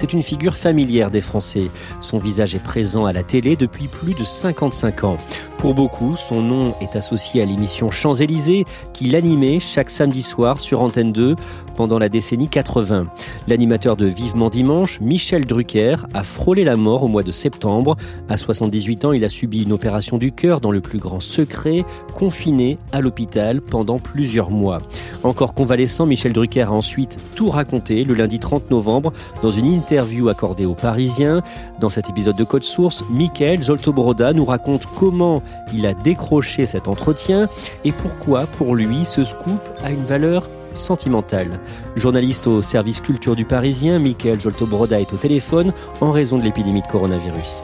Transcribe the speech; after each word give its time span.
C'est 0.00 0.12
une 0.12 0.22
figure 0.22 0.54
familière 0.54 1.10
des 1.10 1.20
Français. 1.20 1.72
Son 2.00 2.20
visage 2.20 2.54
est 2.54 2.62
présent 2.62 3.04
à 3.06 3.12
la 3.12 3.24
télé 3.24 3.56
depuis 3.56 3.88
plus 3.88 4.14
de 4.14 4.22
55 4.22 5.02
ans. 5.02 5.16
Pour 5.56 5.74
beaucoup, 5.74 6.14
son 6.14 6.40
nom 6.40 6.72
est 6.80 6.94
associé 6.94 7.42
à 7.42 7.44
l'émission 7.44 7.90
Champs-Élysées 7.90 8.64
qu'il 8.92 9.16
animait 9.16 9.58
chaque 9.58 9.90
samedi 9.90 10.22
soir 10.22 10.60
sur 10.60 10.82
Antenne 10.82 11.12
2 11.12 11.34
pendant 11.74 11.98
la 11.98 12.08
décennie 12.08 12.48
80. 12.48 13.08
L'animateur 13.48 13.96
de 13.96 14.06
Vivement 14.06 14.50
Dimanche, 14.50 15.00
Michel 15.00 15.46
Drucker, 15.46 15.96
a 16.14 16.22
frôlé 16.22 16.62
la 16.62 16.76
mort 16.76 17.02
au 17.02 17.08
mois 17.08 17.24
de 17.24 17.32
septembre. 17.32 17.96
À 18.28 18.36
78 18.36 19.04
ans, 19.04 19.12
il 19.12 19.24
a 19.24 19.28
subi 19.28 19.64
une 19.64 19.72
opération 19.72 20.16
du 20.16 20.30
cœur 20.30 20.60
dans 20.60 20.70
le 20.70 20.80
plus 20.80 21.00
grand 21.00 21.18
secret, 21.18 21.84
confiné 22.14 22.78
à 22.92 23.00
l'hôpital 23.00 23.60
pendant 23.60 23.98
plusieurs 23.98 24.50
mois. 24.50 24.78
Encore 25.24 25.54
convalescent, 25.54 26.06
Michel 26.06 26.32
Drucker 26.32 26.62
a 26.62 26.72
ensuite 26.72 27.16
tout 27.34 27.50
raconté 27.50 28.04
le 28.04 28.14
lundi 28.14 28.38
30 28.38 28.70
novembre 28.70 29.12
dans 29.42 29.50
une 29.50 29.66
interview 29.88 30.28
accordée 30.28 30.66
aux 30.66 30.74
Parisiens. 30.74 31.42
Dans 31.80 31.88
cet 31.88 32.10
épisode 32.10 32.36
de 32.36 32.44
Code 32.44 32.62
Source, 32.62 33.04
Michael 33.08 33.62
Zoltobroda 33.62 34.34
nous 34.34 34.44
raconte 34.44 34.84
comment 34.84 35.42
il 35.72 35.86
a 35.86 35.94
décroché 35.94 36.66
cet 36.66 36.88
entretien 36.88 37.48
et 37.84 37.92
pourquoi, 37.92 38.46
pour 38.46 38.74
lui, 38.74 39.06
ce 39.06 39.24
scoop 39.24 39.60
a 39.82 39.90
une 39.90 40.04
valeur 40.04 40.46
sentimentale. 40.74 41.58
Journaliste 41.96 42.46
au 42.46 42.60
service 42.60 43.00
culture 43.00 43.34
du 43.34 43.46
Parisien, 43.46 43.98
Michael 43.98 44.40
Zoltobroda 44.40 45.00
est 45.00 45.14
au 45.14 45.16
téléphone 45.16 45.72
en 46.02 46.10
raison 46.10 46.36
de 46.36 46.44
l'épidémie 46.44 46.82
de 46.82 46.86
coronavirus. 46.86 47.62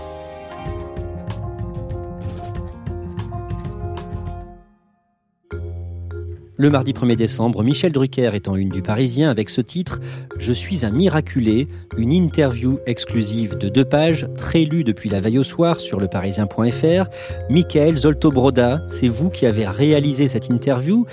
Le 6.57 6.71
mardi 6.71 6.93
1er 6.93 7.17
décembre, 7.17 7.65
Michel 7.65 7.91
Drucker 7.91 8.31
est 8.33 8.47
en 8.47 8.55
une 8.55 8.69
du 8.69 8.81
Parisien 8.81 9.29
avec 9.29 9.51
ce 9.51 9.61
titre 9.61 9.99
Je 10.39 10.53
suis 10.53 10.87
un 10.87 10.91
miraculé, 10.91 11.67
une 11.99 12.13
interview 12.13 12.79
exclusive 12.87 13.59
de 13.59 13.69
deux 13.69 13.85
pages, 13.85 14.29
très 14.37 14.61
lue 14.61 14.85
depuis 14.85 15.11
la 15.11 15.19
veille 15.19 15.41
au 15.41 15.43
soir 15.43 15.81
sur 15.81 15.99
leparisien.fr. 15.99 17.11
Michael 17.51 17.97
Zoltobroda, 17.97 18.83
c'est 18.89 19.09
vous 19.09 19.31
qui 19.31 19.47
avez 19.47 19.67
réalisé 19.67 20.29
cette 20.29 20.49
interview. 20.49 21.07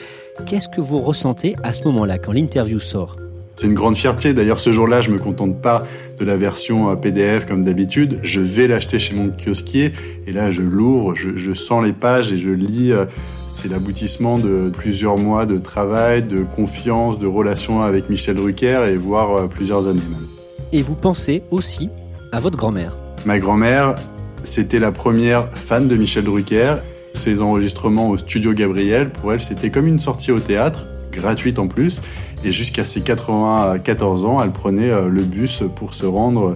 Qu'est-ce 0.45 0.69
que 0.69 0.79
vous 0.79 0.99
ressentez 0.99 1.55
à 1.63 1.73
ce 1.73 1.85
moment-là 1.85 2.19
quand 2.19 2.33
l'interview 2.33 2.79
sort? 2.79 3.15
C'est 3.55 3.65
une 3.65 3.73
grande 3.73 3.97
fierté. 3.97 4.33
D'ailleurs, 4.35 4.59
ce 4.59 4.71
jour-là, 4.71 5.01
je 5.01 5.09
me 5.09 5.17
contente 5.17 5.59
pas 5.59 5.83
de 6.19 6.25
la 6.25 6.37
version 6.37 6.91
euh, 6.91 6.95
PDF 6.95 7.47
comme 7.47 7.63
d'habitude. 7.63 8.19
Je 8.21 8.39
vais 8.39 8.67
l'acheter 8.67 8.99
chez 8.99 9.15
mon 9.15 9.29
kiosquier 9.29 9.91
et 10.27 10.31
là, 10.31 10.51
je 10.51 10.61
l'ouvre, 10.61 11.15
je, 11.15 11.35
je, 11.35 11.53
sens 11.53 11.83
les 11.83 11.93
pages 11.93 12.31
et 12.31 12.37
je 12.37 12.49
lis 12.49 12.91
euh, 12.91 13.05
c'est 13.53 13.67
l'aboutissement 13.67 14.37
de 14.37 14.69
plusieurs 14.71 15.17
mois 15.17 15.45
de 15.45 15.57
travail, 15.57 16.23
de 16.23 16.43
confiance, 16.43 17.19
de 17.19 17.27
relation 17.27 17.81
avec 17.81 18.09
Michel 18.09 18.35
Drucker 18.35 18.89
et 18.89 18.95
voire 18.95 19.35
euh, 19.35 19.47
plusieurs 19.47 19.87
années 19.87 20.01
même. 20.09 20.27
Et 20.71 20.81
vous 20.81 20.95
pensez 20.95 21.43
aussi 21.51 21.89
à 22.31 22.39
votre 22.39 22.57
grand-mère 22.57 22.95
Ma 23.25 23.39
grand-mère, 23.39 23.95
c'était 24.43 24.79
la 24.79 24.91
première 24.91 25.49
fan 25.49 25.87
de 25.87 25.95
Michel 25.95 26.23
Drucker. 26.23 26.75
Ses 27.13 27.41
enregistrements 27.41 28.09
au 28.09 28.17
studio 28.17 28.53
Gabriel, 28.53 29.11
pour 29.11 29.33
elle, 29.33 29.41
c'était 29.41 29.69
comme 29.69 29.85
une 29.85 29.99
sortie 29.99 30.31
au 30.31 30.39
théâtre, 30.39 30.87
gratuite 31.11 31.59
en 31.59 31.67
plus. 31.67 32.01
Et 32.43 32.51
jusqu'à 32.51 32.85
ses 32.85 33.01
94 33.01 34.25
ans, 34.25 34.41
elle 34.41 34.51
prenait 34.51 34.89
euh, 34.89 35.09
le 35.09 35.23
bus 35.23 35.63
pour 35.75 35.93
se 35.93 36.05
rendre 36.05 36.55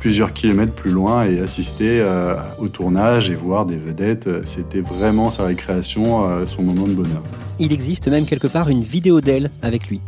plusieurs 0.00 0.32
kilomètres 0.32 0.72
plus 0.72 0.90
loin 0.90 1.24
et 1.24 1.40
assister 1.40 2.00
euh, 2.00 2.34
au 2.58 2.68
tournage 2.68 3.30
et 3.30 3.34
voir 3.34 3.66
des 3.66 3.76
vedettes. 3.76 4.28
C'était 4.46 4.80
vraiment 4.80 5.30
sa 5.30 5.44
récréation, 5.44 6.26
euh, 6.26 6.46
son 6.46 6.62
moment 6.62 6.88
de 6.88 6.94
bonheur. 6.94 7.22
Il 7.60 7.72
existe 7.72 8.08
même 8.08 8.24
quelque 8.24 8.46
part 8.46 8.70
une 8.70 8.82
vidéo 8.82 9.20
d'elle 9.20 9.50
avec 9.62 9.88
lui. 9.88 10.00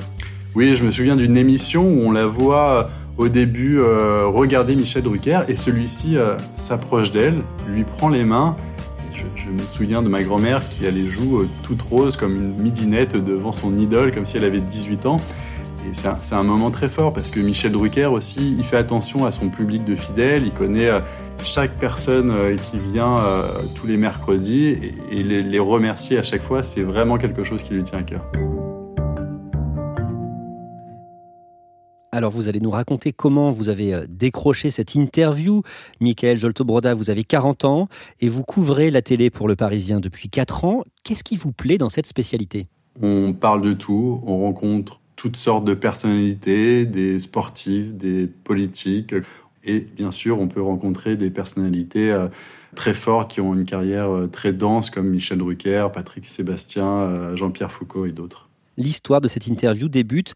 Oui, 0.54 0.74
je 0.76 0.82
me 0.82 0.90
souviens 0.90 1.14
d'une 1.14 1.36
émission 1.36 1.86
où 1.86 2.00
on 2.06 2.10
la 2.10 2.26
voit 2.26 2.70
euh, 2.70 2.84
au 3.18 3.28
début 3.28 3.78
regarder 3.78 4.74
Michel 4.74 5.02
Drucker 5.02 5.40
et 5.46 5.54
celui-ci 5.54 6.16
s'approche 6.56 7.10
d'elle, 7.10 7.42
lui 7.68 7.84
prend 7.84 8.08
les 8.08 8.24
mains. 8.24 8.56
Je, 9.14 9.24
je, 9.36 9.50
me 9.50 9.58
souviens 9.70 10.00
de 10.00 10.08
ma 10.08 10.22
grand-mère 10.22 10.66
qui 10.66 10.86
a 10.86 10.90
les 10.90 11.10
joues 11.10 11.46
toutes 11.62 11.82
roses 11.82 12.16
comme 12.16 12.34
une 12.34 12.56
midinette 12.56 13.22
devant 13.22 13.52
son 13.52 13.76
idole, 13.76 14.12
comme 14.12 14.24
si 14.24 14.38
elle 14.38 14.44
avait 14.44 14.62
18 14.62 15.04
ans. 15.04 15.18
Et 15.84 15.94
c'est 15.94 16.06
un, 16.06 16.38
un, 16.38 16.42
moment 16.44 16.70
très 16.70 16.88
fort 16.88 17.12
parce 17.12 17.30
que 17.30 17.40
Michel 17.40 17.72
Drucker 17.72 18.06
aussi, 18.06 18.54
il 18.56 18.64
fait 18.64 18.76
attention 18.76 19.24
à 19.24 19.32
son 19.32 19.48
public 19.48 19.84
de 19.84 19.96
fidèles, 19.96 20.44
il 20.46 20.52
connaît 20.52 20.88
euh, 20.88 21.00
chaque 21.42 21.76
personne 21.76 22.30
euh, 22.30 22.56
qui 22.56 22.78
vient 22.78 23.18
euh, 23.18 23.48
tous 23.74 23.88
les 23.88 23.96
mercredis 23.96 24.68
et, 24.68 24.94
et 25.10 25.22
les, 25.24 25.42
les, 25.42 25.58
remercier 25.58 26.18
à 26.18 26.22
chaque 26.22 26.42
fois, 26.42 26.62
c'est 26.62 26.82
vraiment 26.82 27.18
quelque 27.18 27.42
chose 27.42 27.62
qui 27.64 27.74
lui 27.74 27.82
tient 27.82 27.98
à 27.98 28.02
cœur. 28.04 28.24
Alors 32.12 32.30
vous 32.30 32.48
allez 32.48 32.60
nous 32.60 32.70
raconter 32.70 33.12
comment 33.12 33.50
vous 33.50 33.68
avez 33.68 34.02
décroché 34.08 34.70
cette 34.70 34.94
interview. 34.94 35.62
Michael 36.00 36.38
Joltobroda, 36.38 36.94
vous 36.94 37.10
avez 37.10 37.24
40 37.24 37.64
ans 37.64 37.88
et 38.20 38.28
vous 38.28 38.44
couvrez 38.44 38.90
la 38.90 39.02
télé 39.02 39.30
pour 39.30 39.48
le 39.48 39.56
Parisien 39.56 39.98
depuis 39.98 40.28
4 40.28 40.64
ans. 40.64 40.84
Qu'est-ce 41.02 41.24
qui 41.24 41.36
vous 41.36 41.52
plaît 41.52 41.78
dans 41.78 41.88
cette 41.88 42.06
spécialité? 42.06 42.68
On 43.00 43.32
parle 43.32 43.62
de 43.62 43.72
tout, 43.72 44.22
on 44.26 44.38
rencontre 44.40 45.01
toutes 45.22 45.36
sortes 45.36 45.64
de 45.64 45.74
personnalités, 45.74 46.84
des 46.84 47.20
sportifs, 47.20 47.94
des 47.94 48.26
politiques. 48.26 49.14
Et 49.62 49.78
bien 49.78 50.10
sûr, 50.10 50.40
on 50.40 50.48
peut 50.48 50.60
rencontrer 50.60 51.16
des 51.16 51.30
personnalités 51.30 52.10
euh, 52.10 52.26
très 52.74 52.92
fortes 52.92 53.30
qui 53.30 53.40
ont 53.40 53.54
une 53.54 53.64
carrière 53.64 54.10
euh, 54.10 54.26
très 54.26 54.52
dense, 54.52 54.90
comme 54.90 55.08
Michel 55.08 55.38
Drucker, 55.38 55.86
Patrick 55.94 56.26
Sébastien, 56.26 56.88
euh, 56.88 57.36
Jean-Pierre 57.36 57.70
Foucault 57.70 58.06
et 58.06 58.10
d'autres. 58.10 58.48
L'histoire 58.76 59.20
de 59.20 59.28
cette 59.28 59.46
interview 59.46 59.88
débute 59.88 60.34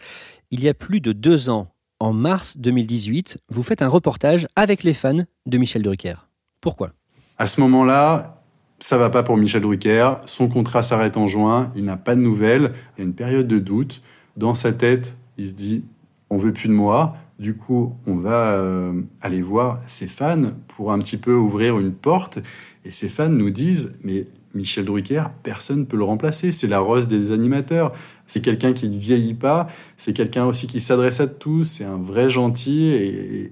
il 0.53 0.63
y 0.63 0.69
a 0.69 0.75
plus 0.75 1.01
de 1.01 1.11
deux 1.11 1.51
ans. 1.51 1.67
En 1.99 2.13
mars 2.13 2.57
2018, 2.57 3.39
vous 3.49 3.65
faites 3.65 3.83
un 3.83 3.89
reportage 3.89 4.47
avec 4.55 4.85
les 4.85 4.95
fans 4.95 5.25
de 5.47 5.59
Michel 5.59 5.83
Drucker. 5.83 6.29
Pourquoi? 6.61 6.93
À 7.39 7.49
ce 7.49 7.61
moment-là, 7.61 8.41
ça 8.79 8.99
va 8.99 9.11
pas 9.11 9.25
pour 9.25 9.37
Michel 9.37 9.63
Drucker. 9.63 10.13
Son 10.27 10.49
contrat 10.49 10.85
s'arrête 10.85 11.17
en 11.17 11.27
juin. 11.27 11.73
Il 11.75 11.85
n'a 11.85 11.97
pas 11.97 12.15
de 12.15 12.21
nouvelles. 12.21 12.71
Il 12.95 13.01
y 13.01 13.03
a 13.03 13.05
une 13.05 13.15
période 13.17 13.49
de 13.49 13.59
doute 13.59 14.01
dans 14.37 14.55
sa 14.55 14.73
tête, 14.73 15.17
il 15.39 15.49
se 15.49 15.55
dit 15.55 15.85
on 16.31 16.37
veut 16.37 16.53
plus 16.53 16.69
de 16.69 16.75
moi. 16.75 17.17
Du 17.39 17.55
coup, 17.55 17.95
on 18.07 18.15
va 18.15 18.55
euh, 18.55 19.03
aller 19.21 19.43
voir 19.43 19.79
ses 19.87 20.07
fans 20.07 20.53
pour 20.69 20.93
un 20.93 20.99
petit 20.99 21.19
peu 21.19 21.35
ouvrir 21.35 21.79
une 21.79 21.93
porte. 21.93 22.39
Et 22.85 22.91
ses 22.91 23.09
fans 23.09 23.29
nous 23.29 23.51
disent 23.51 23.99
mais 24.03 24.27
Michel 24.55 24.87
Drucker, 24.87 25.25
personne 25.43 25.81
ne 25.81 25.85
peut 25.85 25.99
le 25.99 26.05
remplacer. 26.05 26.51
C'est 26.51 26.67
la 26.67 26.81
rose 26.81 27.07
des 27.07 27.31
animateurs. 27.31 27.93
C'est 28.27 28.41
quelqu'un 28.41 28.73
qui 28.73 28.89
ne 28.89 28.99
vieillit 28.99 29.35
pas. 29.35 29.69
C'est 29.97 30.15
quelqu'un 30.15 30.47
aussi 30.47 30.67
qui 30.67 30.81
s'adresse 30.81 31.21
à 31.21 31.27
tous. 31.27 31.65
C'est 31.65 31.85
un 31.85 31.99
vrai 31.99 32.31
gentil. 32.31 32.89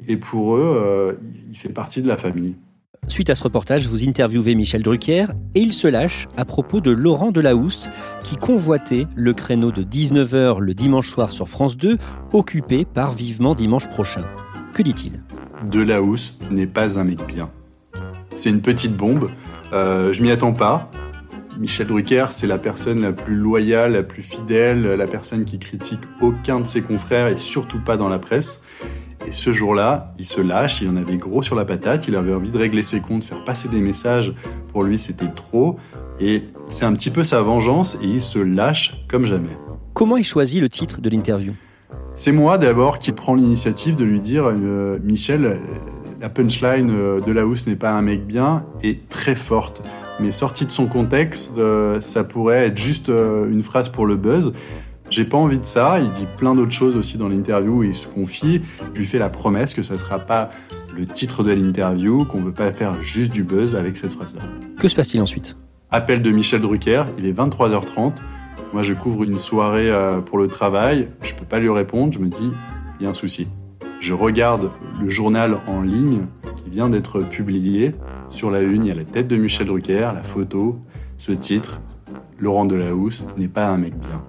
Et, 0.09 0.17
pour 0.17 0.57
eux, 0.57 0.83
euh, 0.85 1.13
il 1.51 1.57
fait 1.57 1.69
partie 1.69 2.03
de 2.03 2.09
la 2.09 2.17
famille. 2.17 2.57
Suite 3.07 3.31
à 3.31 3.35
ce 3.35 3.43
reportage, 3.43 3.87
vous 3.87 4.09
interviewez 4.09 4.55
Michel 4.55 4.83
Drucker 4.83 5.27
et 5.55 5.61
il 5.61 5.73
se 5.73 5.87
lâche 5.87 6.27
à 6.37 6.45
propos 6.45 6.81
de 6.81 6.91
Laurent 6.91 7.33
Delahousse 7.33 7.89
qui 8.23 8.37
convoitait 8.37 9.07
le 9.15 9.35
créneau 9.35 9.71
de 9.73 9.83
19h 9.83 10.59
le 10.59 10.75
dimanche 10.75 11.09
soir 11.09 11.31
sur 11.31 11.49
France 11.49 11.77
2, 11.77 11.99
occupé 12.33 12.85
par 12.85 13.13
Vivement 13.13 13.55
dimanche 13.55 13.89
prochain. 13.89 14.25
Que 14.73 14.83
dit-il? 14.83 15.23
Delahousse 15.71 16.39
n'est 16.51 16.67
pas 16.67 16.99
un 16.99 17.05
mec 17.05 17.19
bien. 17.27 17.51
C'est 18.37 18.51
une 18.51 18.63
petite 18.63 18.97
bombe. 18.97 19.31
Euh, 19.73 20.13
je 20.13 20.23
m'y 20.23 20.31
attends 20.31 20.53
pas. 20.53 20.91
Michel 21.59 21.87
Drucker, 21.87 22.27
c'est 22.31 22.49
la 22.49 22.59
personne 22.59 23.01
la 23.01 23.13
plus 23.13 23.37
loyale, 23.37 23.93
la 23.93 24.03
plus 24.03 24.23
fidèle, 24.23 24.83
la 24.83 25.07
personne 25.07 25.45
qui 25.45 25.59
critique 25.59 26.01
aucun 26.21 26.61
de 26.61 26.67
ses 26.67 26.83
confrères 26.83 27.29
et 27.29 27.37
surtout 27.37 27.79
pas 27.79 27.97
dans 27.97 28.09
la 28.09 28.19
presse. 28.19 28.61
Et 29.27 29.33
ce 29.33 29.53
jour-là, 29.53 30.09
il 30.19 30.27
se 30.27 30.41
lâche, 30.41 30.83
il 30.83 30.89
en 30.91 30.97
avait 30.97 31.17
gros 31.17 31.43
sur 31.43 31.57
la 31.57 31.65
patate, 31.65 32.09
il 32.09 32.17
avait 32.17 32.35
envie 32.35 32.51
de 32.51 32.59
régler 32.59 32.83
ses 32.83 33.01
comptes, 33.01 33.25
faire 33.25 33.43
passer 33.45 33.69
des 33.69 33.81
messages. 33.81 34.35
Pour 34.69 34.83
lui, 34.83 34.99
c'était 34.99 35.29
trop. 35.35 35.79
Et 36.21 36.43
c'est 36.71 36.85
un 36.85 36.93
petit 36.93 37.11
peu 37.11 37.25
sa 37.25 37.43
vengeance 37.43 37.99
et 38.03 38.07
il 38.07 38.23
se 38.23 38.39
lâche 38.39 39.05
comme 39.09 39.27
jamais. 39.27 39.57
Comment 39.95 40.17
il 40.17 40.25
choisit 40.25 40.61
le 40.61 40.69
titre 40.69 41.01
de 41.01 41.09
l'interview? 41.09 41.55
C'est 42.17 42.33
moi 42.33 42.59
d'abord 42.59 42.99
qui 42.99 43.13
prends 43.13 43.35
l'initiative 43.35 43.97
de 43.97 44.05
lui 44.05 44.21
dire 44.21 44.45
euh, 44.47 44.99
Michel, 45.03 45.59
la 46.21 46.29
punchline 46.29 46.91
euh, 46.91 47.21
de 47.21 47.33
la 47.33 47.45
housse 47.45 47.67
n'est 47.67 47.77
pas 47.77 47.91
un 47.91 48.03
mec 48.03 48.25
bien 48.27 48.67
est 48.83 49.09
très 49.09 49.35
forte. 49.35 49.83
Mais 50.21 50.31
sortie 50.31 50.65
de 50.65 50.71
son 50.71 50.87
contexte, 50.87 51.55
euh, 51.59 52.01
ça 52.01 52.23
pourrait 52.23 52.67
être 52.67 52.79
juste 52.79 53.09
une 53.09 53.63
phrase 53.65 53.89
pour 53.89 54.07
le 54.07 54.15
buzz. 54.15 54.53
J'ai 55.11 55.25
pas 55.25 55.37
envie 55.37 55.59
de 55.59 55.67
ça. 55.67 56.01
Il 56.01 56.11
dit 56.13 56.27
plein 56.37 56.55
d'autres 56.55 56.73
choses 56.73 56.97
aussi 56.97 57.19
dans 57.19 57.29
l'interview. 57.29 57.83
Il 57.83 57.95
se 57.95 58.09
confie. 58.09 58.63
Je 58.95 58.99
lui 58.99 59.07
fais 59.07 59.19
la 59.19 59.29
promesse 59.29 59.75
que 59.75 59.83
ça 59.83 59.99
sera 59.99 60.19
pas 60.19 60.51
le 60.97 61.07
titre 61.07 61.43
de 61.43 61.53
l'interview, 61.53 62.25
qu'on 62.25 62.43
veut 62.43 62.53
pas 62.53 62.73
faire 62.73 63.01
juste 63.01 63.33
du 63.33 63.43
buzz 63.43 63.75
avec 63.75 63.97
cette 63.97 64.13
phrase-là. 64.13 64.43
Que 64.79 64.89
se 64.89 64.95
passe-t-il 64.95 65.21
ensuite? 65.21 65.57
Appel 65.91 66.23
de 66.23 66.31
Michel 66.31 66.61
Drucker. 66.61 67.05
Il 67.19 67.27
est 67.27 67.33
23h30. 67.33 68.15
Moi, 68.73 68.83
je 68.83 68.95
couvre 68.95 69.25
une 69.25 69.39
soirée 69.39 69.91
euh, 69.91 70.21
pour 70.21 70.39
le 70.39 70.49
travail. 70.49 71.09
Je 71.23 71.35
peux 71.35 71.45
pas 71.45 71.59
lui 71.59 71.71
répondre. 71.71 72.13
Je 72.13 72.19
me 72.19 72.29
dis, 72.29 72.51
il 72.99 73.05
y 73.05 73.07
a 73.07 73.11
un 73.11 73.15
souci. 73.15 73.49
Je 74.01 74.13
regarde 74.13 74.71
le 75.01 75.09
journal 75.09 75.59
en 75.67 75.83
ligne 75.83 76.27
qui 76.57 76.71
vient 76.71 76.89
d'être 76.89 77.21
publié. 77.21 77.95
Sur 78.31 78.51
la 78.51 78.63
une, 78.63 78.85
il 78.85 78.89
y 78.89 78.91
a 78.91 78.95
la 78.95 79.05
tête 79.05 79.29
de 79.29 79.37
Michel 79.37 79.67
Drucker, 79.67 80.11
la 80.15 80.23
photo, 80.23 80.81
ce 81.19 81.33
titre. 81.33 81.81
Laurent 82.39 82.65
Delahousse 82.65 83.25
n'est 83.39 83.49
pas 83.49 83.69
un 83.69 83.79
mec 83.79 83.95
bien. 83.97 84.23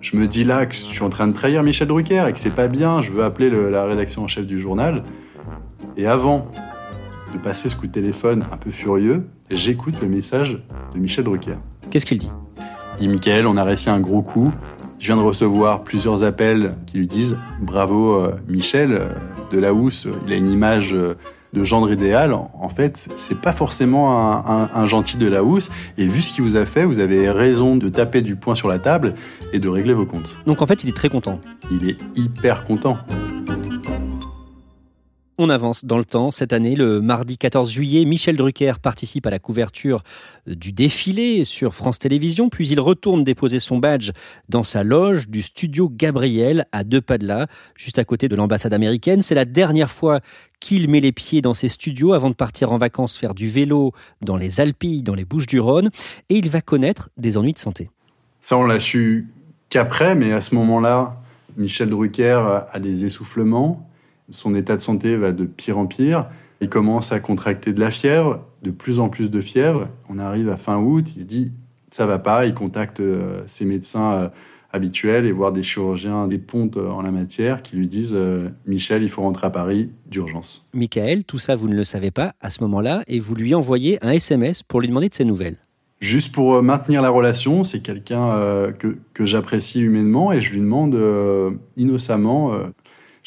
Je 0.00 0.16
me 0.16 0.26
dis 0.26 0.44
là 0.44 0.66
que 0.66 0.74
je 0.74 0.80
suis 0.80 1.02
en 1.02 1.08
train 1.08 1.26
de 1.26 1.32
trahir 1.32 1.62
Michel 1.62 1.88
Drucker 1.88 2.26
et 2.28 2.32
que 2.32 2.38
c'est 2.38 2.54
pas 2.54 2.68
bien, 2.68 3.00
je 3.00 3.10
veux 3.10 3.24
appeler 3.24 3.50
la 3.50 3.84
rédaction 3.84 4.22
en 4.22 4.28
chef 4.28 4.46
du 4.46 4.58
journal. 4.58 5.02
Et 5.96 6.06
avant 6.06 6.46
de 7.32 7.38
passer 7.38 7.68
ce 7.68 7.76
coup 7.76 7.88
de 7.88 7.92
téléphone 7.92 8.44
un 8.52 8.56
peu 8.56 8.70
furieux, 8.70 9.26
j'écoute 9.50 10.00
le 10.00 10.08
message 10.08 10.58
de 10.94 10.98
Michel 10.98 11.24
Drucker. 11.24 11.56
Qu'est-ce 11.90 12.06
qu'il 12.06 12.18
dit? 12.18 12.30
Il 12.98 13.02
dit 13.02 13.08
Michael, 13.08 13.46
on 13.46 13.56
a 13.56 13.64
réussi 13.64 13.90
un 13.90 14.00
gros 14.00 14.22
coup. 14.22 14.52
Je 14.98 15.06
viens 15.06 15.16
de 15.16 15.22
recevoir 15.22 15.84
plusieurs 15.84 16.24
appels 16.24 16.74
qui 16.86 16.98
lui 16.98 17.06
disent 17.06 17.38
Bravo 17.60 18.14
euh, 18.14 18.36
Michel, 18.48 18.92
euh, 18.92 19.08
de 19.50 19.58
la 19.58 19.72
housse, 19.72 20.06
il 20.26 20.32
a 20.32 20.36
une 20.36 20.50
image 20.50 20.94
euh, 20.94 21.14
de 21.52 21.64
gendre 21.64 21.90
idéal, 21.90 22.32
en 22.32 22.68
fait, 22.68 23.08
c'est 23.16 23.40
pas 23.40 23.52
forcément 23.52 24.12
un, 24.12 24.86
gentil 24.86 25.16
de 25.16 25.26
la 25.26 25.42
housse. 25.42 25.70
Et 25.96 26.06
vu 26.06 26.22
ce 26.22 26.34
qu'il 26.34 26.44
vous 26.44 26.56
a 26.56 26.66
fait, 26.66 26.84
vous 26.84 27.00
avez 27.00 27.30
raison 27.30 27.76
de 27.76 27.88
taper 27.88 28.22
du 28.22 28.36
poing 28.36 28.54
sur 28.54 28.68
la 28.68 28.78
table 28.78 29.14
et 29.52 29.58
de 29.58 29.68
régler 29.68 29.94
vos 29.94 30.06
comptes. 30.06 30.38
Donc 30.46 30.62
en 30.62 30.66
fait, 30.66 30.84
il 30.84 30.90
est 30.90 30.96
très 30.96 31.08
content. 31.08 31.40
Il 31.70 31.88
est 31.88 31.96
hyper 32.16 32.64
content. 32.64 32.98
On 35.40 35.50
avance 35.50 35.84
dans 35.84 35.98
le 35.98 36.04
temps. 36.04 36.32
Cette 36.32 36.52
année, 36.52 36.74
le 36.74 37.00
mardi 37.00 37.38
14 37.38 37.70
juillet, 37.70 38.04
Michel 38.04 38.34
Drucker 38.34 38.72
participe 38.82 39.24
à 39.24 39.30
la 39.30 39.38
couverture 39.38 40.02
du 40.48 40.72
défilé 40.72 41.44
sur 41.44 41.74
France 41.74 42.00
Télévisions, 42.00 42.48
puis 42.48 42.66
il 42.66 42.80
retourne 42.80 43.22
déposer 43.22 43.60
son 43.60 43.78
badge 43.78 44.10
dans 44.48 44.64
sa 44.64 44.82
loge 44.82 45.28
du 45.28 45.42
studio 45.42 45.88
Gabriel 45.88 46.66
à 46.72 46.82
deux 46.82 47.00
pas 47.00 47.18
de 47.18 47.26
là, 47.28 47.46
juste 47.76 48.00
à 48.00 48.04
côté 48.04 48.26
de 48.26 48.34
l'ambassade 48.34 48.74
américaine. 48.74 49.22
C'est 49.22 49.36
la 49.36 49.44
dernière 49.44 49.92
fois 49.92 50.18
qu'il 50.58 50.90
met 50.90 50.98
les 50.98 51.12
pieds 51.12 51.40
dans 51.40 51.54
ses 51.54 51.68
studios 51.68 52.14
avant 52.14 52.30
de 52.30 52.34
partir 52.34 52.72
en 52.72 52.78
vacances 52.78 53.16
faire 53.16 53.34
du 53.34 53.46
vélo 53.46 53.92
dans 54.20 54.36
les 54.36 54.60
Alpilles, 54.60 55.04
dans 55.04 55.14
les 55.14 55.24
Bouches-du-Rhône, 55.24 55.90
et 56.30 56.36
il 56.36 56.48
va 56.50 56.62
connaître 56.62 57.10
des 57.16 57.36
ennuis 57.36 57.52
de 57.52 57.60
santé. 57.60 57.90
Ça, 58.40 58.56
on 58.56 58.64
l'a 58.64 58.80
su 58.80 59.28
qu'après, 59.68 60.16
mais 60.16 60.32
à 60.32 60.40
ce 60.40 60.56
moment-là, 60.56 61.22
Michel 61.56 61.90
Drucker 61.90 62.64
a 62.68 62.80
des 62.80 63.04
essoufflements 63.04 63.87
son 64.30 64.54
état 64.54 64.76
de 64.76 64.82
santé 64.82 65.16
va 65.16 65.32
de 65.32 65.44
pire 65.44 65.78
en 65.78 65.86
pire. 65.86 66.26
Il 66.60 66.68
commence 66.68 67.12
à 67.12 67.20
contracter 67.20 67.72
de 67.72 67.80
la 67.80 67.90
fièvre, 67.90 68.44
de 68.62 68.70
plus 68.70 68.98
en 68.98 69.08
plus 69.08 69.30
de 69.30 69.40
fièvre. 69.40 69.88
On 70.08 70.18
arrive 70.18 70.48
à 70.48 70.56
fin 70.56 70.78
août, 70.78 71.06
il 71.16 71.22
se 71.22 71.26
dit 71.26 71.52
ça 71.90 72.06
va 72.06 72.18
pas. 72.18 72.46
Il 72.46 72.54
contacte 72.54 73.00
euh, 73.00 73.42
ses 73.46 73.64
médecins 73.64 74.12
euh, 74.12 74.28
habituels 74.72 75.26
et 75.26 75.32
voir 75.32 75.52
des 75.52 75.62
chirurgiens, 75.62 76.26
des 76.26 76.38
pontes 76.38 76.76
euh, 76.76 76.90
en 76.90 77.02
la 77.02 77.10
matière 77.10 77.62
qui 77.62 77.76
lui 77.76 77.86
disent 77.86 78.16
Michel, 78.66 79.02
il 79.02 79.08
faut 79.08 79.22
rentrer 79.22 79.46
à 79.46 79.50
Paris 79.50 79.90
d'urgence. 80.06 80.66
Michael, 80.74 81.24
tout 81.24 81.38
ça, 81.38 81.56
vous 81.56 81.68
ne 81.68 81.74
le 81.74 81.84
savez 81.84 82.10
pas 82.10 82.34
à 82.40 82.50
ce 82.50 82.62
moment-là 82.62 83.02
et 83.06 83.18
vous 83.18 83.34
lui 83.34 83.54
envoyez 83.54 83.98
un 84.04 84.10
SMS 84.10 84.62
pour 84.62 84.80
lui 84.80 84.88
demander 84.88 85.08
de 85.08 85.14
ses 85.14 85.24
nouvelles. 85.24 85.56
Juste 86.00 86.32
pour 86.32 86.62
maintenir 86.62 87.02
la 87.02 87.10
relation, 87.10 87.64
c'est 87.64 87.80
quelqu'un 87.80 88.70
que, 88.78 88.98
que 89.14 89.26
j'apprécie 89.26 89.80
humainement 89.80 90.30
et 90.30 90.40
je 90.40 90.52
lui 90.52 90.60
demande 90.60 90.96
innocemment 91.76 92.52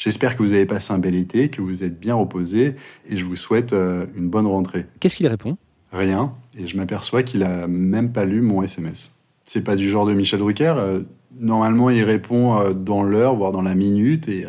J'espère 0.04 0.36
que 0.36 0.42
vous 0.42 0.52
avez 0.52 0.66
passé 0.66 0.92
un 0.92 0.98
bel 0.98 1.14
été, 1.14 1.48
que 1.48 1.62
vous 1.62 1.84
êtes 1.84 2.00
bien 2.00 2.16
reposé 2.16 2.74
et 3.08 3.16
je 3.16 3.24
vous 3.24 3.36
souhaite 3.36 3.72
euh, 3.72 4.06
une 4.16 4.28
bonne 4.28 4.48
rentrée. 4.48 4.86
Qu'est-ce 4.98 5.14
qu'il 5.14 5.28
répond? 5.28 5.56
Rien. 5.92 6.34
Et 6.58 6.66
je 6.66 6.76
m'aperçois 6.76 7.22
qu'il 7.22 7.44
a 7.44 7.68
même 7.68 8.10
pas 8.10 8.24
lu 8.24 8.40
mon 8.40 8.64
SMS. 8.64 9.14
C'est 9.44 9.62
pas 9.62 9.76
du 9.76 9.88
genre 9.88 10.04
de 10.04 10.12
Michel 10.12 10.40
Drucker. 10.40 10.74
Euh, 10.76 11.02
normalement, 11.38 11.88
il 11.88 12.02
répond 12.02 12.58
euh, 12.58 12.72
dans 12.72 13.04
l'heure, 13.04 13.36
voire 13.36 13.52
dans 13.52 13.62
la 13.62 13.76
minute. 13.76 14.28
Et 14.28 14.44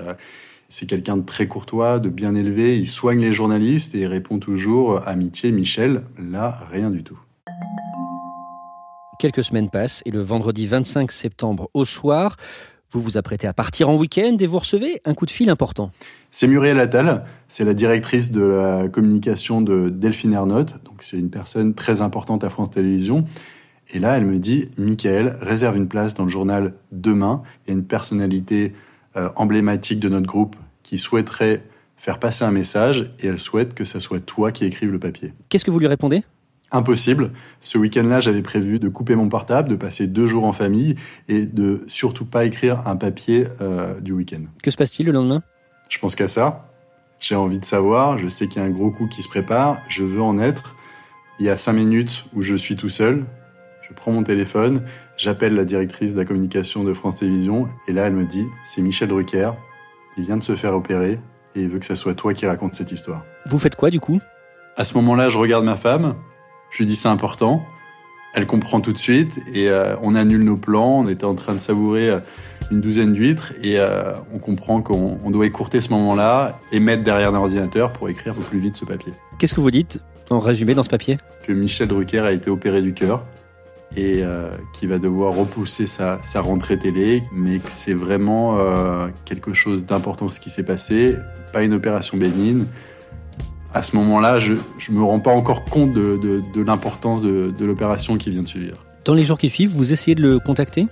c'est 0.70 0.88
quelqu'un 0.88 1.18
de 1.18 1.24
très 1.24 1.48
courtois, 1.48 2.00
de 2.00 2.10
bien 2.10 2.34
élevé. 2.34 2.80
Il 2.80 2.88
soigne 2.88 3.20
les 3.20 3.34
journalistes 3.34 3.94
et 3.94 4.00
il 4.00 4.08
répond 4.08 4.40
toujours 4.40 5.08
amitié, 5.08 5.52
Michel. 5.52 6.02
Là, 6.18 6.58
rien 6.72 6.90
du 6.90 7.04
tout. 7.04 7.20
Quelques 9.20 9.44
semaines 9.44 9.70
passent 9.70 10.02
et 10.06 10.12
le 10.12 10.22
vendredi 10.22 10.66
25 10.66 11.12
septembre 11.12 11.70
au 11.76 11.86
soir, 11.86 12.38
vous 12.94 13.02
vous 13.02 13.18
apprêtez 13.18 13.48
à 13.48 13.54
partir 13.54 13.90
en 13.90 13.96
week-end 13.96 14.38
et 14.40 14.48
vous 14.48 14.60
recevez 14.60 15.02
un 15.06 15.14
coup 15.14 15.26
de 15.26 15.32
fil 15.32 15.50
important. 15.50 15.92
C'est 16.32 16.48
Muriel 16.48 16.80
Attal, 16.80 17.26
c'est 17.48 17.66
la 17.66 17.74
directrice 17.74 18.32
de 18.32 18.42
la 18.42 18.88
communication 18.88 19.62
de 19.62 19.90
Delphine 19.90 20.34
Ernotte, 20.34 20.76
donc 20.86 20.98
c'est 21.02 21.18
une 21.18 21.30
personne 21.30 21.74
très 21.74 22.02
importante 22.02 22.44
à 22.44 22.50
France 22.50 22.72
Télévisions. 22.72 23.26
Et 23.92 24.00
là, 24.00 24.18
elle 24.18 24.26
me 24.26 24.40
dit, 24.40 24.70
Michael, 24.78 25.36
réserve 25.42 25.78
une 25.78 25.88
place 25.88 26.14
dans 26.14 26.24
le 26.24 26.30
journal 26.30 26.74
demain. 26.92 27.44
Il 27.66 27.70
y 27.70 27.72
a 27.72 27.78
une 27.78 27.86
personnalité 27.86 28.74
euh, 29.18 29.30
emblématique 29.36 30.00
de 30.00 30.10
notre 30.10 30.26
groupe 30.26 30.56
qui 30.84 30.98
souhaiterait 30.98 31.64
faire 31.98 32.20
passer 32.20 32.44
un 32.44 32.52
message 32.52 33.12
et 33.20 33.28
elle 33.28 33.40
souhaite 33.40 33.74
que 33.74 33.86
ce 33.86 34.00
soit 34.00 34.20
toi 34.20 34.52
qui 34.52 34.66
écrive 34.66 34.92
le 34.92 35.00
papier. 35.00 35.34
Qu'est-ce 35.50 35.64
que 35.64 35.72
vous 35.72 35.80
lui 35.80 35.88
répondez? 35.88 36.24
Impossible. 36.74 37.32
Ce 37.62 37.78
week-end-là, 37.78 38.20
j'avais 38.20 38.42
prévu 38.42 38.80
de 38.80 38.90
couper 38.90 39.16
mon 39.16 39.30
portable, 39.30 39.70
de 39.70 39.76
passer 39.76 40.08
deux 40.08 40.28
jours 40.28 40.46
en 40.46 40.54
famille 40.54 40.96
et 41.28 41.46
de 41.46 41.82
surtout 41.88 42.26
pas 42.26 42.46
écrire 42.46 42.88
un 42.88 42.96
papier 42.96 43.46
euh, 43.62 44.00
du 44.00 44.12
week-end. 44.12 44.44
Que 44.62 44.72
se 44.72 44.78
passe-t-il 44.78 45.06
le 45.06 45.12
lendemain? 45.12 45.42
Je 45.90 46.00
pense 46.00 46.16
qu'à 46.16 46.28
ça. 46.28 46.70
J'ai 47.20 47.36
envie 47.36 47.60
de 47.60 47.66
savoir, 47.66 48.18
je 48.18 48.28
sais 48.28 48.48
qu'il 48.50 48.62
y 48.62 48.66
a 48.66 48.68
un 48.68 48.72
gros 48.72 48.92
coup 48.92 49.08
qui 49.08 49.22
se 49.22 49.30
prépare, 49.30 49.78
je 49.88 50.04
veux 50.04 50.22
en 50.22 50.40
être. 50.40 50.76
Il 51.40 51.46
y 51.46 51.50
a 51.50 51.58
cinq 51.58 51.74
minutes 51.74 52.26
où 52.36 52.42
je 52.42 52.54
suis 52.56 52.76
tout 52.76 52.90
seul, 52.90 53.24
je 53.82 53.94
prends 53.94 54.12
mon 54.12 54.24
téléphone, 54.24 54.84
j'appelle 55.16 55.56
la 55.56 55.64
directrice 55.64 56.14
de 56.14 56.18
la 56.18 56.26
communication 56.26 56.84
de 56.84 56.92
France 56.92 57.20
Télévisions 57.20 57.70
et 57.88 57.94
là 57.94 58.08
elle 58.08 58.14
me 58.14 58.26
dit 58.26 58.46
c'est 58.66 58.82
Michel 58.82 59.08
Drucker, 59.08 59.52
il 60.18 60.26
vient 60.26 60.36
de 60.36 60.44
se 60.44 60.56
faire 60.56 60.76
opérer 60.76 61.20
et 61.56 61.62
il 61.62 61.70
veut 61.70 61.80
que 61.80 61.86
ce 61.86 61.96
soit 61.96 62.14
toi 62.14 62.34
qui 62.34 62.46
raconte 62.46 62.76
cette 62.76 62.92
histoire. 62.92 63.24
Vous 63.46 63.58
faites 63.58 63.76
quoi 63.76 63.90
du 63.90 64.02
coup? 64.02 64.20
À 64.76 64.84
ce 64.84 64.96
moment-là, 64.96 65.30
je 65.30 65.38
regarde 65.38 65.64
ma 65.64 65.78
femme, 65.78 66.16
je 66.74 66.80
lui 66.80 66.86
dis 66.88 66.96
c'est 66.96 67.08
important. 67.08 67.64
Elle 68.34 68.48
comprend 68.48 68.82
tout 68.82 68.94
de 68.94 68.98
suite 68.98 69.40
et 69.54 69.70
euh, 69.70 69.96
on 70.02 70.16
annule 70.16 70.44
nos 70.44 70.58
plans. 70.58 71.00
On 71.00 71.08
était 71.08 71.26
en 71.26 71.36
train 71.36 71.54
de 71.54 71.60
savourer 71.60 72.10
euh, 72.10 72.20
une 72.72 72.82
douzaine 72.82 73.14
d'huîtres 73.14 73.54
et 73.62 73.80
euh, 73.80 74.14
on 74.34 74.40
comprend 74.40 74.82
qu'on 74.82 75.30
doit 75.30 75.46
écourter 75.46 75.82
ce 75.82 75.90
moment-là 75.92 76.60
et 76.72 76.80
mettre 76.80 77.04
derrière 77.04 77.30
un 77.30 77.38
ordinateur 77.38 77.94
pour 77.94 78.10
écrire 78.10 78.34
au 78.36 78.42
plus 78.42 78.58
vite 78.58 78.76
ce 78.76 78.86
papier. 78.86 79.14
Qu'est-ce 79.38 79.54
que 79.54 79.62
vous 79.62 79.70
dites 79.70 80.02
en 80.32 80.40
résumé 80.40 80.74
dans 80.74 80.82
ce 80.82 80.90
papier? 80.90 81.20
Que 81.44 81.54
Michel 81.54 81.90
Drucker 81.90 82.22
a 82.22 82.32
été 82.32 82.50
opéré 82.50 82.82
du 82.82 82.94
cœur 82.94 83.24
et 83.96 84.24
qui 84.74 84.88
va 84.88 84.98
devoir 84.98 85.36
repousser 85.36 85.86
sa, 85.86 86.18
sa, 86.24 86.42
rentrée 86.42 86.80
télé, 86.80 87.22
mais 87.32 87.60
que 87.60 87.70
c'est 87.70 87.94
vraiment 87.94 88.58
quelque 89.24 89.54
chose 89.54 89.86
d'important 89.86 90.32
ce 90.32 90.40
qui 90.40 90.50
s'est 90.50 90.64
passé, 90.64 91.16
pas 91.52 91.62
une 91.62 91.74
opération 91.74 92.18
bénigne 92.18 92.66
à 93.74 93.82
ce 93.82 93.96
moment-là, 93.96 94.40
je 94.40 94.54
ne 94.54 94.98
me 94.98 95.04
rends 95.04 95.20
pas 95.20 95.32
encore 95.32 95.66
compte 95.66 95.94
de, 95.94 96.42
l'importance 96.62 97.22
de, 97.22 97.66
l'opération 97.66 98.18
qui 98.18 98.30
vient 98.30 98.44
de 98.44 98.48
suivre. 98.48 98.86
Dans 99.04 99.14
les 99.14 99.26
jours 99.26 99.38
qui 99.38 99.50
suivent, 99.50 99.72
vous 99.72 99.92
essayez 99.92 100.16
de 100.16 100.22
le 100.22 100.40
contacter? 100.40 100.88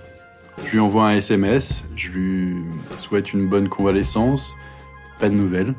Je 0.66 0.72
lui 0.72 0.80
envoie 0.80 1.06
un 1.06 1.16
SMS, 1.16 1.84
je 1.96 2.10
lui 2.10 2.56
souhaite 2.96 3.32
une 3.32 3.48
bonne 3.48 3.68
convalescence, 3.68 4.56
pas 5.18 5.28
de 5.28 5.34
nouvelles. 5.34 5.74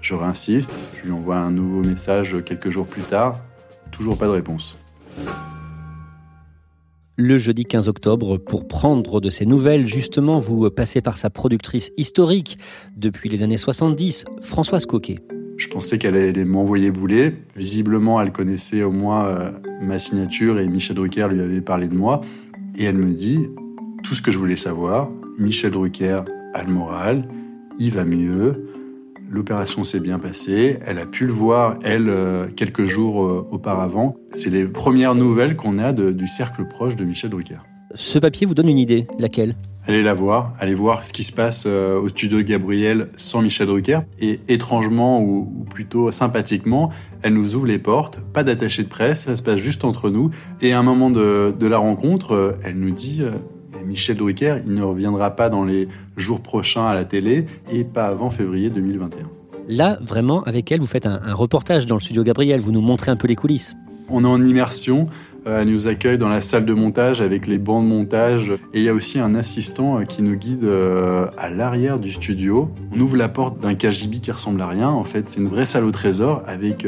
Je 0.00 0.14
réinsiste, 0.14 0.72
je 0.98 1.06
lui 1.06 1.12
envoie 1.12 1.36
un 1.36 1.50
nouveau 1.50 1.86
message 1.86 2.36
quelques 2.44 2.70
jours 2.70 2.86
plus 2.86 3.02
tard, 3.02 3.38
toujours 3.92 4.16
pas 4.16 4.26
de 4.26 4.32
réponse. 4.32 4.76
le 7.16 7.36
jeudi 7.36 7.64
15 7.64 7.88
octobre 7.88 8.38
pour 8.38 8.66
prendre 8.66 9.20
de 9.20 9.28
ses 9.28 9.44
nouvelles. 9.44 9.86
Justement, 9.86 10.38
vous 10.40 10.70
passez 10.70 11.02
par 11.02 11.18
sa 11.18 11.28
productrice 11.28 11.92
historique 11.98 12.58
depuis 12.96 13.28
les 13.28 13.42
années 13.42 13.58
70, 13.58 14.24
Françoise 14.40 14.86
Coquet. 14.86 15.18
Je 15.60 15.68
pensais 15.68 15.98
qu'elle 15.98 16.16
allait 16.16 16.44
m'envoyer 16.46 16.90
bouler. 16.90 17.32
Visiblement, 17.54 18.18
elle 18.22 18.32
connaissait 18.32 18.82
au 18.82 18.90
moins 18.90 19.26
euh, 19.26 19.50
ma 19.82 19.98
signature 19.98 20.58
et 20.58 20.66
Michel 20.66 20.96
Drucker 20.96 21.28
lui 21.28 21.42
avait 21.42 21.60
parlé 21.60 21.86
de 21.86 21.94
moi. 21.94 22.22
Et 22.78 22.84
elle 22.84 22.96
me 22.96 23.12
dit 23.12 23.46
tout 24.02 24.14
ce 24.14 24.22
que 24.22 24.30
je 24.30 24.38
voulais 24.38 24.56
savoir. 24.56 25.10
Michel 25.38 25.72
Drucker 25.72 26.22
a 26.54 26.64
le 26.64 26.72
moral, 26.72 27.28
il 27.78 27.92
va 27.92 28.06
mieux, 28.06 28.70
L'opération 29.30 29.84
s'est 29.84 30.00
bien 30.00 30.18
passée. 30.18 30.78
Elle 30.84 30.98
a 30.98 31.06
pu 31.06 31.24
le 31.24 31.32
voir, 31.32 31.78
elle, 31.84 32.08
euh, 32.08 32.48
quelques 32.48 32.86
jours 32.86 33.24
euh, 33.24 33.46
auparavant. 33.52 34.16
C'est 34.32 34.50
les 34.50 34.64
premières 34.64 35.14
nouvelles 35.14 35.54
qu'on 35.54 35.78
a 35.78 35.92
du 35.92 36.26
cercle 36.26 36.66
proche 36.66 36.96
de 36.96 37.04
Michel 37.04 37.30
Drucker. 37.30 37.58
Ce 37.94 38.18
papier 38.18 38.44
vous 38.44 38.54
donne 38.54 38.68
une 38.68 38.78
idée, 38.78 39.06
laquelle? 39.20 39.54
Allez 39.86 40.02
la 40.02 40.14
voir, 40.14 40.52
allez 40.60 40.74
voir 40.74 41.04
ce 41.04 41.12
qui 41.12 41.24
se 41.24 41.32
passe 41.32 41.64
euh, 41.66 41.98
au 41.98 42.08
studio 42.08 42.38
de 42.38 42.42
Gabriel 42.42 43.08
sans 43.16 43.42
Michel 43.42 43.66
Drucker. 43.66 44.00
Et 44.20 44.40
étrangement, 44.48 45.22
ou, 45.22 45.66
plutôt 45.70 46.12
sympathiquement, 46.12 46.90
elle 47.22 47.34
nous 47.34 47.54
ouvre 47.54 47.66
les 47.66 47.78
portes, 47.78 48.20
pas 48.20 48.44
d'attaché 48.44 48.82
de 48.82 48.88
presse, 48.88 49.20
ça 49.20 49.36
se 49.36 49.42
passe 49.42 49.58
juste 49.58 49.84
entre 49.84 50.10
nous. 50.10 50.30
Et 50.60 50.72
à 50.72 50.78
un 50.78 50.82
moment 50.82 51.10
de, 51.10 51.54
de 51.58 51.66
la 51.66 51.78
rencontre, 51.78 52.58
elle 52.62 52.78
nous 52.78 52.90
dit 52.90 53.22
Michel 53.84 54.16
Drucker, 54.16 54.56
il 54.66 54.74
ne 54.74 54.82
reviendra 54.82 55.30
pas 55.36 55.48
dans 55.48 55.64
les 55.64 55.88
jours 56.16 56.40
prochains 56.40 56.86
à 56.86 56.94
la 56.94 57.04
télé 57.04 57.46
et 57.72 57.84
pas 57.84 58.04
avant 58.04 58.30
février 58.30 58.70
2021. 58.70 59.28
Là, 59.68 59.98
vraiment, 60.02 60.42
avec 60.44 60.72
elle, 60.72 60.80
vous 60.80 60.86
faites 60.86 61.06
un, 61.06 61.20
reportage 61.34 61.86
dans 61.86 61.96
le 61.96 62.00
studio 62.00 62.22
Gabriel, 62.22 62.60
vous 62.60 62.72
nous 62.72 62.80
montrez 62.80 63.10
un 63.10 63.16
peu 63.16 63.28
les 63.28 63.36
coulisses. 63.36 63.76
On 64.08 64.24
est 64.24 64.28
en 64.28 64.42
immersion, 64.42 65.06
euh, 65.06 65.29
elle 65.46 65.68
nous 65.68 65.88
accueille 65.88 66.18
dans 66.18 66.28
la 66.28 66.40
salle 66.40 66.64
de 66.64 66.74
montage 66.74 67.20
avec 67.20 67.46
les 67.46 67.58
bancs 67.58 67.82
de 67.82 67.88
montage. 67.88 68.50
Et 68.72 68.78
il 68.78 68.82
y 68.82 68.88
a 68.88 68.94
aussi 68.94 69.18
un 69.18 69.34
assistant 69.34 69.98
euh, 69.98 70.04
qui 70.04 70.22
nous 70.22 70.36
guide 70.36 70.64
euh, 70.64 71.26
à 71.38 71.48
l'arrière 71.48 71.98
du 71.98 72.12
studio. 72.12 72.70
On 72.94 73.00
ouvre 73.00 73.16
la 73.16 73.28
porte 73.28 73.58
d'un 73.58 73.74
KGB 73.74 74.20
qui 74.20 74.30
ressemble 74.30 74.60
à 74.62 74.66
rien. 74.66 74.88
En 74.88 75.04
fait, 75.04 75.28
c'est 75.28 75.40
une 75.40 75.48
vraie 75.48 75.66
salle 75.66 75.84
au 75.84 75.90
trésor 75.90 76.42
avec 76.46 76.86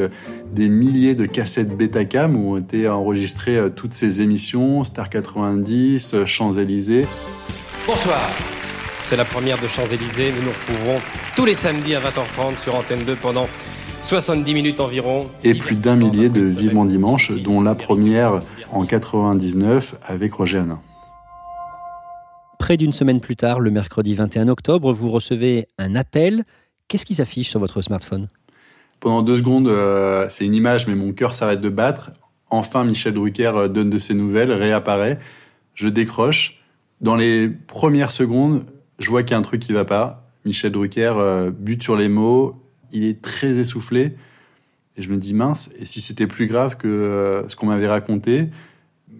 des 0.51 0.69
milliers 0.69 1.15
de 1.15 1.25
cassettes 1.25 1.75
Betacam 1.75 2.35
où 2.35 2.53
ont 2.53 2.57
été 2.57 2.87
enregistrées 2.87 3.59
toutes 3.75 3.93
ces 3.93 4.21
émissions, 4.21 4.83
Star 4.83 5.09
90, 5.09 6.25
Champs-Élysées. 6.25 7.07
Bonsoir. 7.87 8.29
C'est 9.01 9.17
la 9.17 9.25
première 9.25 9.59
de 9.59 9.67
Champs-Élysées. 9.67 10.31
Nous 10.31 10.43
nous 10.43 10.51
retrouverons 10.51 11.01
tous 11.35 11.45
les 11.45 11.55
samedis 11.55 11.93
à 11.95 11.99
20h30 11.99 12.57
sur 12.57 12.75
Antenne 12.75 13.03
2 13.03 13.15
pendant 13.15 13.47
70 14.03 14.53
minutes 14.53 14.81
environ. 14.81 15.29
Et 15.45 15.53
plus 15.53 15.75
d'un 15.75 15.95
millier 15.95 16.27
de 16.27 16.41
Vivement 16.41 16.83
Dimanche, 16.83 17.31
dont 17.41 17.61
la 17.61 17.73
première 17.73 18.41
en 18.69 18.85
99 18.85 19.95
avec 20.03 20.33
Roger 20.33 20.59
Hanin. 20.59 20.81
Près 22.59 22.75
d'une 22.75 22.91
semaine 22.91 23.21
plus 23.21 23.37
tard, 23.37 23.61
le 23.61 23.71
mercredi 23.71 24.13
21 24.13 24.49
octobre, 24.49 24.91
vous 24.91 25.09
recevez 25.09 25.67
un 25.77 25.95
appel. 25.95 26.43
Qu'est-ce 26.89 27.05
qui 27.05 27.15
s'affiche 27.15 27.49
sur 27.49 27.61
votre 27.61 27.81
smartphone? 27.81 28.27
Pendant 28.99 29.21
deux 29.21 29.37
secondes, 29.37 29.69
euh, 29.69 30.27
c'est 30.29 30.45
une 30.45 30.55
image, 30.55 30.85
mais 30.87 30.95
mon 30.95 31.13
cœur 31.13 31.33
s'arrête 31.33 31.61
de 31.61 31.69
battre. 31.69 32.11
Enfin, 32.49 32.83
Michel 32.83 33.13
Drucker 33.13 33.51
euh, 33.55 33.67
donne 33.69 33.89
de 33.89 33.99
ses 33.99 34.13
nouvelles, 34.13 34.51
réapparaît. 34.51 35.17
Je 35.75 35.87
décroche. 35.87 36.61
Dans 36.99 37.15
les 37.15 37.49
premières 37.49 38.11
secondes, 38.11 38.65
je 38.99 39.09
vois 39.09 39.23
qu'il 39.23 39.31
y 39.31 39.35
a 39.35 39.37
un 39.37 39.43
truc 39.43 39.61
qui 39.61 39.71
ne 39.71 39.77
va 39.77 39.85
pas. 39.85 40.29
Michel 40.45 40.73
Drucker 40.73 41.13
euh, 41.17 41.51
bute 41.51 41.83
sur 41.83 41.95
les 41.95 42.09
mots, 42.09 42.62
il 42.93 43.03
est 43.03 43.21
très 43.21 43.57
essoufflé. 43.57 44.13
Et 44.95 45.01
je 45.01 45.09
me 45.09 45.17
dis, 45.17 45.33
mince, 45.33 45.71
et 45.79 45.85
si 45.85 46.01
c'était 46.01 46.27
plus 46.27 46.45
grave 46.45 46.77
que 46.77 46.87
euh, 46.87 47.47
ce 47.47 47.55
qu'on 47.55 47.65
m'avait 47.65 47.87
raconté? 47.87 48.49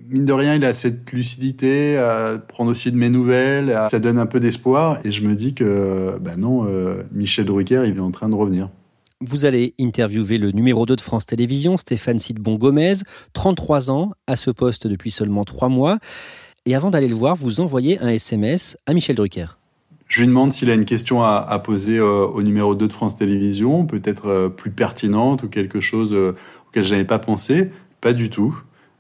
Mine 0.10 0.26
de 0.26 0.34
rien, 0.34 0.54
il 0.54 0.64
a 0.66 0.74
cette 0.74 1.12
lucidité 1.12 1.98
à 1.98 2.38
prendre 2.38 2.70
aussi 2.70 2.92
de 2.92 2.98
mes 2.98 3.10
nouvelles, 3.10 3.76
ça 3.88 4.00
donne 4.00 4.20
un 4.20 4.28
peu 4.28 4.40
d'espoir. 4.40 5.04
Et 5.06 5.12
je 5.12 5.24
me 5.24 5.34
dis 5.34 5.56
que, 5.56 6.20
bah 6.22 6.36
non, 6.38 6.68
euh, 6.68 7.04
Michel 7.12 7.46
Drucker, 7.46 7.86
il 7.88 7.98
est 7.98 8.00
en 8.00 8.12
train 8.12 8.30
de 8.30 8.36
revenir. 8.36 8.70
Vous 9.22 9.46
allez 9.46 9.74
interviewer 9.80 10.38
le 10.38 10.52
numéro 10.52 10.86
2 10.86 10.98
de 10.98 11.02
France 11.02 11.26
Télévisions, 11.26 11.78
Stéphane 11.78 12.20
Sidbon 12.20 12.56
Gomez, 12.56 12.96
33 13.32 13.90
ans, 13.90 14.12
à 14.28 14.36
ce 14.36 14.52
poste 14.52 14.86
depuis 14.86 15.12
seulement 15.12 15.46
3 15.46 15.70
mois. 15.70 15.98
Et 16.66 16.76
avant 16.76 16.92
d'aller 16.92 17.08
le 17.08 17.16
voir, 17.16 17.36
vous 17.36 17.62
envoyez 17.62 18.00
un 18.02 18.10
SMS 18.10 18.78
à 18.86 18.94
Michel 18.94 19.16
Drucker. 19.16 19.58
Je 20.14 20.20
lui 20.20 20.28
demande 20.28 20.54
s'il 20.54 20.70
a 20.70 20.76
une 20.76 20.86
question 20.86 21.24
à, 21.24 21.58
poser 21.58 21.98
euh, 21.98 22.28
au 22.28 22.44
numéro 22.44 22.76
2 22.76 22.88
de 22.88 22.94
France 22.94 23.16
Télévisions, 23.16 23.88
peut-être 23.88 24.28
euh, 24.28 24.48
plus 24.48 24.70
pertinente 24.70 25.42
ou 25.42 25.50
quelque 25.50 25.80
chose 25.80 26.14
euh, 26.14 26.36
auquel 26.68 26.84
je 26.84 26.92
n'avais 26.92 27.04
pas 27.04 27.18
pensé. 27.18 27.72
Pas 28.00 28.14
du 28.14 28.30
tout. 28.30 28.56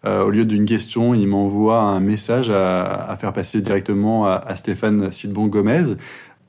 au 0.05 0.31
lieu 0.31 0.43
d'une 0.43 0.65
question, 0.65 1.13
il 1.13 1.27
m'envoie 1.27 1.81
un 1.81 1.99
message 1.99 2.49
à, 2.49 3.15
faire 3.21 3.31
passer 3.31 3.61
directement 3.61 4.25
à, 4.25 4.55
Stéphane 4.55 5.11
Sidbon 5.11 5.45
Gomez. 5.45 5.83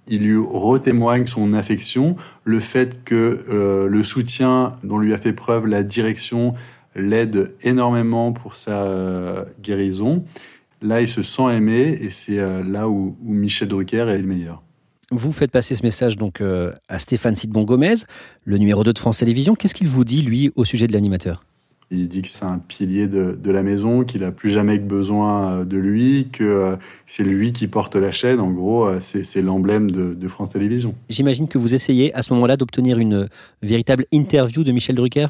Il 0.08 0.22
lui 0.22 0.38
retémoigne 0.38 1.26
son 1.26 1.52
affection, 1.52 2.16
le 2.44 2.58
fait 2.58 3.04
que 3.04 3.86
le 3.86 4.02
soutien 4.02 4.72
dont 4.82 4.98
lui 4.98 5.12
a 5.12 5.18
fait 5.18 5.34
preuve 5.34 5.66
la 5.66 5.82
direction 5.82 6.54
l'aide 6.94 7.54
énormément 7.62 8.32
pour 8.32 8.54
sa 8.54 9.44
guérison 9.60 10.24
Là, 10.82 11.00
il 11.00 11.08
se 11.08 11.22
sent 11.22 11.54
aimé 11.54 11.96
et 12.00 12.10
c'est 12.10 12.38
euh, 12.38 12.62
là 12.62 12.88
où, 12.88 13.16
Michel 13.22 13.68
Drucker 13.68 14.06
est 14.08 14.18
le 14.18 14.26
meilleur. 14.26 14.62
Vous 15.10 15.32
faites 15.32 15.50
passer 15.50 15.74
ce 15.74 15.82
message 15.82 16.16
donc 16.16 16.40
euh, 16.40 16.72
à 16.88 16.98
Stéphane 16.98 17.36
Sidbon 17.36 17.64
Gomez, 17.64 17.94
le 18.44 18.58
numéro 18.58 18.84
2 18.84 18.92
de 18.92 18.98
France 18.98 19.18
Télévisions. 19.18 19.54
Qu'est-ce 19.54 19.74
qu'il 19.74 19.88
vous 19.88 20.04
dit, 20.04 20.22
lui, 20.22 20.50
au 20.56 20.64
sujet 20.64 20.86
de 20.86 20.92
l'animateur? 20.92 21.44
Il 21.90 22.08
dit 22.08 22.22
que 22.22 22.28
c'est 22.28 22.44
un 22.44 22.58
pilier 22.58 23.06
de, 23.06 23.50
la 23.50 23.62
maison, 23.62 24.04
qu'il 24.04 24.22
n'a 24.22 24.32
plus 24.32 24.50
jamais 24.50 24.78
besoin 24.78 25.52
euh, 25.52 25.64
de 25.64 25.76
lui, 25.76 26.28
que 26.32 26.76
c'est 27.06 27.22
lui 27.22 27.52
qui 27.52 27.68
porte 27.68 27.94
la 27.96 28.10
chaîne. 28.10 28.40
En 28.40 28.50
gros, 28.50 28.88
c'est 29.00 29.42
l'emblème 29.42 29.90
de, 29.90 30.28
France 30.28 30.50
Télévisions. 30.50 30.94
J'imagine 31.08 31.46
que 31.46 31.58
vous 31.58 31.74
essayez 31.74 32.12
à 32.14 32.22
ce 32.22 32.32
moment-là 32.34 32.56
d'obtenir 32.56 32.98
une 32.98 33.28
véritable 33.62 34.06
interview 34.10 34.64
de 34.64 34.72
Michel 34.72 34.96
Drucker? 34.96 35.28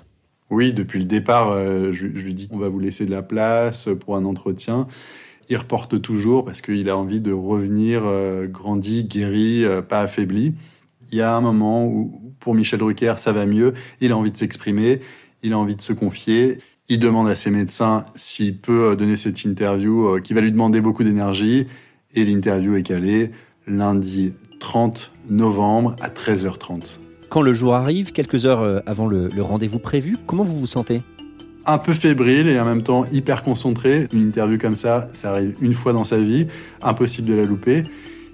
Oui, 0.51 0.73
depuis 0.73 1.01
le 1.01 1.07
départ, 1.07 1.57
je, 1.57 1.93
je, 1.93 2.07
lui 2.07 2.35
dis 2.35 2.49
qu'on 2.49 2.59
va 2.59 2.69
vous 2.69 2.79
laisser 2.79 3.07
de 3.07 3.11
la 3.11 3.23
place 3.23 3.89
pour 4.01 4.17
un 4.17 4.25
entretien 4.25 4.87
il 5.49 5.57
reporte 5.57 6.01
toujours 6.01 6.45
parce 6.45 6.61
qu'il 6.61 6.89
a 6.89 6.97
envie 6.97 7.21
de 7.21 7.33
revenir 7.33 8.03
euh, 8.05 8.47
grandi, 8.47 9.05
guéri, 9.05 9.65
euh, 9.65 9.83
pas 9.83 10.01
affaibli. 10.01 10.55
Il 11.11 11.19
y 11.19 11.21
a 11.21 11.37
un 11.37 11.41
moment 11.41 11.87
où, 11.87 12.33
pour 12.41 12.55
Michel 12.55 12.81
Drucker, 12.81 13.15
ça 13.19 13.33
va 13.33 13.47
mieux. 13.47 13.75
Il 14.01 14.13
a 14.13 14.17
envie 14.17 14.31
de 14.31 14.37
s'exprimer, 14.37 15.01
il 15.43 15.53
a 15.53 15.59
envie 15.59 15.77
de 15.77 15.83
se 15.83 15.93
confier. 15.93 16.59
Il 16.89 16.99
demande 16.99 17.29
à 17.29 17.37
ses 17.37 17.51
médecins 17.51 18.05
s'il 18.15 18.59
peut 18.59 18.91
euh, 18.91 18.97
donner 18.97 19.17
cette 19.17 19.45
interview 19.45 20.21
qui 20.23 20.35
va 20.35 20.41
lui 20.41 20.53
demander 20.53 20.81
beaucoup 20.81 21.05
d'énergie. 21.05 21.67
Et 22.15 22.25
l'interview 22.25 22.77
est 22.77 22.83
calée 22.83 23.31
lundi 23.67 24.33
30 24.61 25.13
novembre 25.31 25.97
à 26.01 26.09
13h30. 26.09 26.99
Quand 27.29 27.43
le 27.43 27.53
jour 27.53 27.75
arrive, 27.75 28.13
quelques 28.13 28.47
heures 28.47 28.83
avant 28.87 29.09
le 29.09 29.29
rendez-vous 29.41 29.81
prévu, 29.81 30.17
comment 30.27 30.45
vous 30.45 30.61
vous 30.61 30.67
sentez? 30.67 31.03
Un 31.67 31.79
peu 31.79 31.93
fébrile 31.93 32.49
et 32.49 32.59
en 32.61 32.65
même 32.65 32.83
temps 32.83 33.07
hyper 33.11 33.43
concentré. 33.43 34.09
Une 34.13 34.23
interview 34.23 34.59
comme 34.59 34.77
ça, 34.77 35.07
ça 35.09 35.33
arrive 35.33 35.55
une 35.61 35.75
fois 35.75 35.93
dans 35.93 36.05
sa 36.05 36.19
vie, 36.19 36.47
impossible 36.83 37.29
de 37.29 37.35
la 37.35 37.45
louper. 37.45 37.85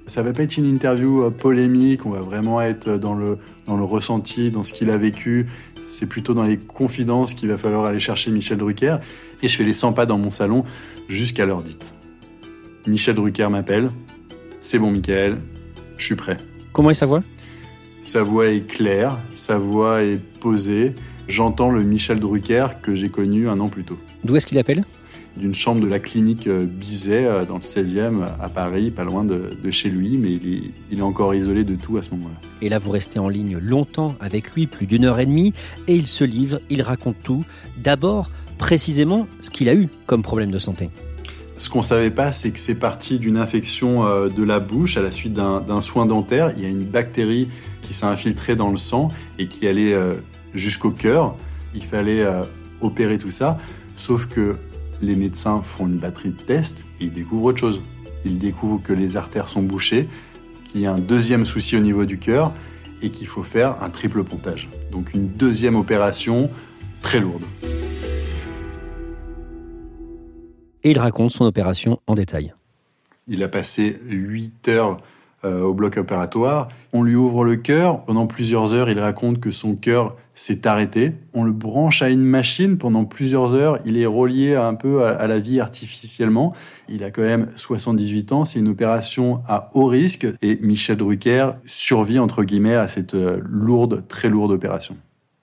Ça 0.07 0.23
va 0.23 0.33
pas 0.33 0.43
être 0.43 0.57
une 0.57 0.67
interview 0.67 1.23
euh, 1.23 1.31
polémique, 1.31 2.05
on 2.05 2.11
va 2.11 2.21
vraiment 2.21 2.61
être 2.61 2.97
dans 2.97 3.15
le, 3.15 3.39
dans 3.67 3.77
le 3.77 3.85
ressenti, 3.85 4.51
dans 4.51 4.65
ce 4.65 4.73
qu'il 4.73 4.91
a 4.91 4.99
vécu. 4.99 5.47
C'est 5.83 6.07
plutôt 6.07 6.35
dans 6.35 6.43
les 6.43 6.57
confidences 6.57 7.35
qu'il 7.35 7.49
va 7.49 7.57
falloir 7.57 7.85
aller 7.85 8.01
chercher 8.01 8.33
Michel 8.33 8.59
Drucker. 8.59 8.97
Et 9.43 9.49
je 9.49 9.57
fais 9.57 9.65
les 9.65 9.73
100 9.73 9.93
pas 9.93 10.07
dans 10.07 10.19
mon 10.19 10.33
salon 10.33 10.65
jusqu'à 11.09 11.47
l'heure 11.47 11.63
dite. 11.63 11.95
Michel 12.87 13.15
Drucker 13.15 13.49
m'appelle. 13.49 13.91
C'est 14.61 14.79
bon, 14.79 14.91
Michael, 14.91 15.39
je 15.97 16.05
suis 16.05 16.17
prêt. 16.17 16.39
Comment 16.73 16.91
est 16.91 16.95
sa 16.95 17.07
voix? 17.07 17.23
Sa 18.03 18.23
voix 18.23 18.49
est 18.49 18.67
claire, 18.67 19.19
sa 19.35 19.59
voix 19.59 20.03
est 20.03 20.19
posée 20.41 20.95
j'entends 21.31 21.71
le 21.71 21.83
Michel 21.83 22.21
Drucker 22.21 22.67
que 22.83 22.95
j'ai 22.95 23.09
connu 23.09 23.49
un 23.49 23.61
an 23.61 23.69
plus 23.69 23.85
tôt. 23.85 23.99
D'où 24.25 24.37
est-ce 24.37 24.47
qu'il 24.47 24.59
appelle? 24.59 24.85
D'une 25.37 25.55
chambre 25.55 25.81
de 25.81 25.87
la 25.87 26.01
clinique 26.01 26.49
euh, 26.49 26.67
Bizet, 26.67 27.25
euh, 27.25 27.45
dans 27.45 27.55
le 27.55 27.63
16e, 27.63 28.25
à 28.41 28.49
Paris, 28.49 28.91
pas 28.91 29.05
loin 29.05 29.25
de, 29.25 29.71
chez 29.71 29.89
lui, 29.89 30.19
mais 30.19 30.33
il 30.33 30.99
est, 30.99 31.03
encore 31.03 31.35
isolé 31.35 31.63
de 31.63 31.77
tout 31.77 31.97
à 31.97 32.03
ce 32.03 32.11
moment-là. 32.11 32.35
Et 32.61 32.69
là, 32.69 32.79
vous 32.79 32.91
restez 32.91 33.21
en 33.21 33.29
ligne 33.29 33.57
longtemps 33.57 34.17
avec 34.21 34.53
lui, 34.53 34.67
plus 34.67 34.87
d'une 34.87 35.05
heure 35.05 35.21
et 35.21 35.27
demie, 35.27 35.55
et 35.87 35.95
il 35.95 36.09
se 36.09 36.25
livre, 36.25 36.61
il 36.69 36.83
raconte 36.83 37.17
tout. 37.23 37.45
D'abord, 37.79 38.29
précisément, 38.59 39.29
ce 39.41 39.51
qu'il 39.51 39.69
a 39.69 39.75
eu 39.75 39.89
comme 40.07 40.23
problème 40.23 40.51
de 40.51 40.59
santé. 40.59 40.91
Ce 41.55 41.71
qu'on 41.71 41.79
ne 41.79 41.85
savait 41.85 42.11
pas, 42.11 42.33
c'est 42.33 42.51
que 42.51 42.59
c'est 42.59 42.75
parti 42.75 43.19
d'une 43.19 43.37
infection 43.37 44.07
euh, 44.07 44.29
de 44.29 44.43
la 44.43 44.59
bouche 44.59 44.97
à 44.97 45.03
la 45.03 45.13
suite 45.13 45.35
d'un 45.35 45.81
soin 45.81 46.07
dentaire. 46.07 46.53
Il 46.57 46.63
y 46.63 46.67
a 46.67 46.69
une 46.69 46.85
bactérie 46.85 47.49
qui 47.83 47.95
s'est 47.95 48.07
infiltrée 48.07 48.57
dans 48.57 48.71
le 48.71 48.79
sang 48.79 49.11
et 49.39 49.47
qui 49.47 49.69
allait 49.69 49.95
jusqu'au 50.55 50.91
cœur. 50.91 51.37
Il 51.75 51.85
fallait 51.85 52.23
euh, 52.23 52.43
opérer 52.81 53.19
tout 53.19 53.31
ça, 53.31 53.59
sauf 53.97 54.27
que 54.27 54.57
les 55.03 55.17
médecins 55.17 55.63
font 55.63 55.87
une 55.87 55.97
batterie 55.97 56.31
de 56.31 56.43
tests 56.43 56.85
et 57.01 57.05
ils 57.05 57.13
découvrent 57.13 57.45
autre 57.47 57.61
chose. 57.61 57.81
Ils 58.25 58.39
découvrent 58.39 58.83
que 58.83 58.93
les 58.93 59.17
artères 59.17 59.49
sont 59.49 59.63
bouchées, 59.63 60.09
qu'il 60.65 60.83
y 60.83 60.87
a 60.87 60.93
un 60.93 60.99
deuxième 60.99 61.47
souci 61.47 61.77
au 61.77 61.81
niveau 61.81 62.05
du 62.05 62.19
cœur 62.19 62.53
et 63.03 63.11
qu'il 63.11 63.27
faut 63.27 63.43
faire 63.43 63.83
un 63.83 63.89
triple 63.89 64.25
pontage. 64.25 64.69
Donc 64.93 65.15
une 65.15 65.29
deuxième 65.29 65.77
opération 65.77 66.51
très 67.01 67.21
lourde. 67.21 67.45
et 70.83 70.91
il 70.91 70.99
raconte 70.99 71.31
son 71.31 71.45
opération 71.45 72.01
en 72.07 72.15
détail. 72.15 72.55
Il 73.27 73.43
a 73.43 73.49
passé 73.49 74.01
8 74.07 74.69
heures 74.69 74.97
euh, 75.43 75.63
au 75.63 75.73
bloc 75.73 75.97
opératoire. 75.97 76.69
On 76.93 77.03
lui 77.03 77.15
ouvre 77.15 77.45
le 77.45 77.57
cœur. 77.57 78.05
Pendant 78.05 78.27
plusieurs 78.27 78.75
heures, 78.75 78.91
il 78.91 79.01
raconte 79.01 79.41
que 79.41 79.53
son 79.53 79.75
cœur 79.75 80.17
s'est 80.35 80.67
arrêté. 80.67 81.13
On 81.33 81.45
le 81.45 81.53
branche 81.53 82.03
à 82.03 82.11
une 82.11 82.23
machine 82.23 82.77
pendant 82.77 83.07
plusieurs 83.07 83.55
heures. 83.55 83.79
Il 83.87 83.97
est 83.97 84.05
relié 84.05 84.55
un 84.55 84.75
peu 84.75 85.03
à, 85.03 85.27
la 85.27 85.39
vie 85.39 85.59
artificiellement. 85.59 86.53
Il 86.91 87.05
a 87.05 87.11
quand 87.11 87.23
même 87.23 87.49
78 87.57 88.33
ans. 88.33 88.45
C'est 88.45 88.59
une 88.59 88.69
opération 88.69 89.39
à 89.49 89.71
haut 89.73 89.87
risque. 89.87 90.27
Et 90.43 90.59
Michel 90.61 90.99
Drucker 90.99 91.53
survit, 91.65 92.19
entre 92.19 92.45
guillemets, 92.45 92.75
à 92.75 92.89
cette 92.89 93.15
euh, 93.15 93.41
lourde, 93.43 94.05
très 94.09 94.29
lourde 94.29 94.51
opération. 94.53 94.97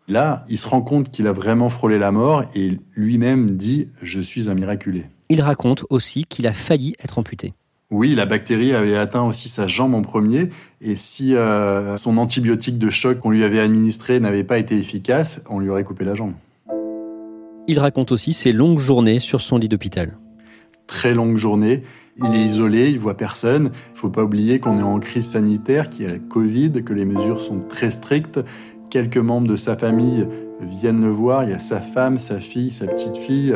Là, 0.07 0.45
il 0.47 0.59
se 0.59 0.67
rend 0.67 0.81
compte 0.81 1.09
qu'il 1.09 1.25
a 1.25 1.31
vraiment 1.31 1.69
frôlé 1.69 1.97
la 1.97 2.11
mort 2.11 2.43
et 2.53 2.79
lui-même 2.95 3.55
dit⁇ 3.55 3.85
Je 4.03 4.21
suis 4.21 4.49
un 4.49 4.53
miraculé⁇ 4.53 4.99
Il 5.29 5.41
raconte 5.41 5.85
aussi 5.89 6.25
qu'il 6.25 6.45
a 6.45 6.53
failli 6.53 6.93
être 7.03 7.17
amputé. 7.17 7.53
Oui, 7.89 8.15
la 8.15 8.25
bactérie 8.25 8.73
avait 8.73 8.97
atteint 8.97 9.23
aussi 9.23 9.47
sa 9.47 9.67
jambe 9.67 9.95
en 9.95 10.01
premier, 10.01 10.49
et 10.81 10.97
si 10.97 11.35
euh, 11.35 11.95
son 11.95 12.17
antibiotique 12.17 12.77
de 12.77 12.89
choc 12.89 13.19
qu'on 13.19 13.29
lui 13.29 13.45
avait 13.45 13.61
administré 13.61 14.19
n'avait 14.19 14.43
pas 14.43 14.57
été 14.57 14.75
efficace, 14.75 15.41
on 15.49 15.59
lui 15.59 15.69
aurait 15.69 15.85
coupé 15.85 16.03
la 16.03 16.13
jambe. 16.13 16.33
Il 17.69 17.79
raconte 17.79 18.11
aussi 18.11 18.33
ses 18.33 18.51
longues 18.51 18.79
journées 18.79 19.19
sur 19.19 19.39
son 19.39 19.57
lit 19.57 19.69
d'hôpital. 19.69 20.17
Très 20.85 21.13
longues 21.13 21.37
journées. 21.37 21.83
Il 22.17 22.35
est 22.35 22.45
isolé, 22.45 22.89
il 22.89 22.99
voit 22.99 23.15
personne. 23.15 23.69
Il 23.93 23.97
faut 23.97 24.09
pas 24.09 24.23
oublier 24.23 24.59
qu'on 24.59 24.79
est 24.79 24.83
en 24.83 24.99
crise 24.99 25.27
sanitaire, 25.27 25.89
qu'il 25.89 26.05
y 26.05 26.09
a 26.09 26.13
la 26.13 26.19
Covid, 26.19 26.83
que 26.83 26.93
les 26.93 27.05
mesures 27.05 27.39
sont 27.39 27.59
très 27.59 27.91
strictes. 27.91 28.39
Quelques 28.89 29.17
membres 29.17 29.47
de 29.47 29.55
sa 29.55 29.77
famille 29.77 30.27
viennent 30.61 31.01
le 31.01 31.11
voir. 31.11 31.43
Il 31.43 31.51
y 31.51 31.53
a 31.53 31.59
sa 31.59 31.79
femme, 31.79 32.17
sa 32.17 32.39
fille, 32.39 32.71
sa 32.71 32.87
petite 32.87 33.17
fille 33.17 33.53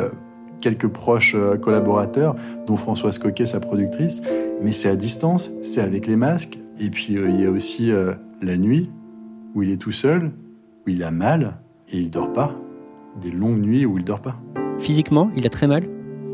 quelques 0.62 0.88
proches 0.88 1.36
euh, 1.36 1.58
collaborateurs, 1.58 2.36
dont 2.66 2.78
Françoise 2.78 3.18
Coquet, 3.18 3.46
sa 3.46 3.60
productrice, 3.60 4.22
mais 4.62 4.72
c'est 4.72 4.90
à 4.90 4.96
distance, 4.96 5.52
c'est 5.62 5.82
avec 5.82 6.08
les 6.08 6.16
masques. 6.16 6.60
Et 6.80 6.90
puis 6.90 7.18
euh, 7.18 7.30
il 7.30 7.42
y 7.42 7.46
a 7.46 7.52
aussi 7.52 7.92
euh, 7.92 8.14
la 8.42 8.58
nuit, 8.58 8.90
où 9.54 9.64
il 9.64 9.72
est 9.72 9.78
tout 9.78 9.92
seul, 9.92 10.32
où 10.86 10.90
il 10.90 11.04
a 11.04 11.12
mal, 11.12 11.58
et 11.92 11.98
il 11.98 12.10
dort 12.10 12.32
pas. 12.32 12.56
Des 13.20 13.32
longues 13.32 13.60
nuits 13.60 13.86
où 13.86 13.98
il 13.98 14.06
dort 14.06 14.22
pas. 14.22 14.40
Physiquement, 14.80 15.30
il 15.36 15.46
a 15.46 15.50
très 15.50 15.68
mal? 15.68 15.84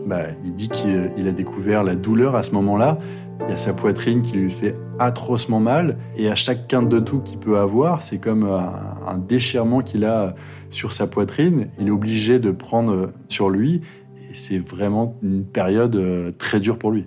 Bah, 0.05 0.27
Il 0.45 0.53
dit 0.53 0.69
qu'il 0.69 1.27
a 1.27 1.31
découvert 1.31 1.83
la 1.83 1.95
douleur 1.95 2.35
à 2.35 2.43
ce 2.43 2.51
moment-là. 2.51 2.99
Il 3.41 3.49
y 3.49 3.53
a 3.53 3.57
sa 3.57 3.73
poitrine 3.73 4.21
qui 4.21 4.37
lui 4.37 4.51
fait 4.51 4.75
atrocement 4.99 5.59
mal. 5.59 5.97
Et 6.15 6.29
à 6.29 6.35
chaque 6.35 6.67
quinte 6.67 6.87
de 6.87 6.99
tout 6.99 7.19
qu'il 7.19 7.39
peut 7.39 7.57
avoir, 7.57 8.03
c'est 8.03 8.19
comme 8.19 8.45
un 8.45 9.17
déchirement 9.17 9.81
qu'il 9.81 10.05
a 10.05 10.35
sur 10.69 10.91
sa 10.91 11.07
poitrine. 11.07 11.67
Il 11.79 11.87
est 11.87 11.91
obligé 11.91 12.39
de 12.39 12.51
prendre 12.51 13.11
sur 13.27 13.49
lui 13.49 13.81
c'est 14.33 14.59
vraiment 14.59 15.17
une 15.23 15.45
période 15.45 15.95
euh, 15.95 16.31
très 16.31 16.59
dure 16.59 16.77
pour 16.77 16.91
lui. 16.91 17.05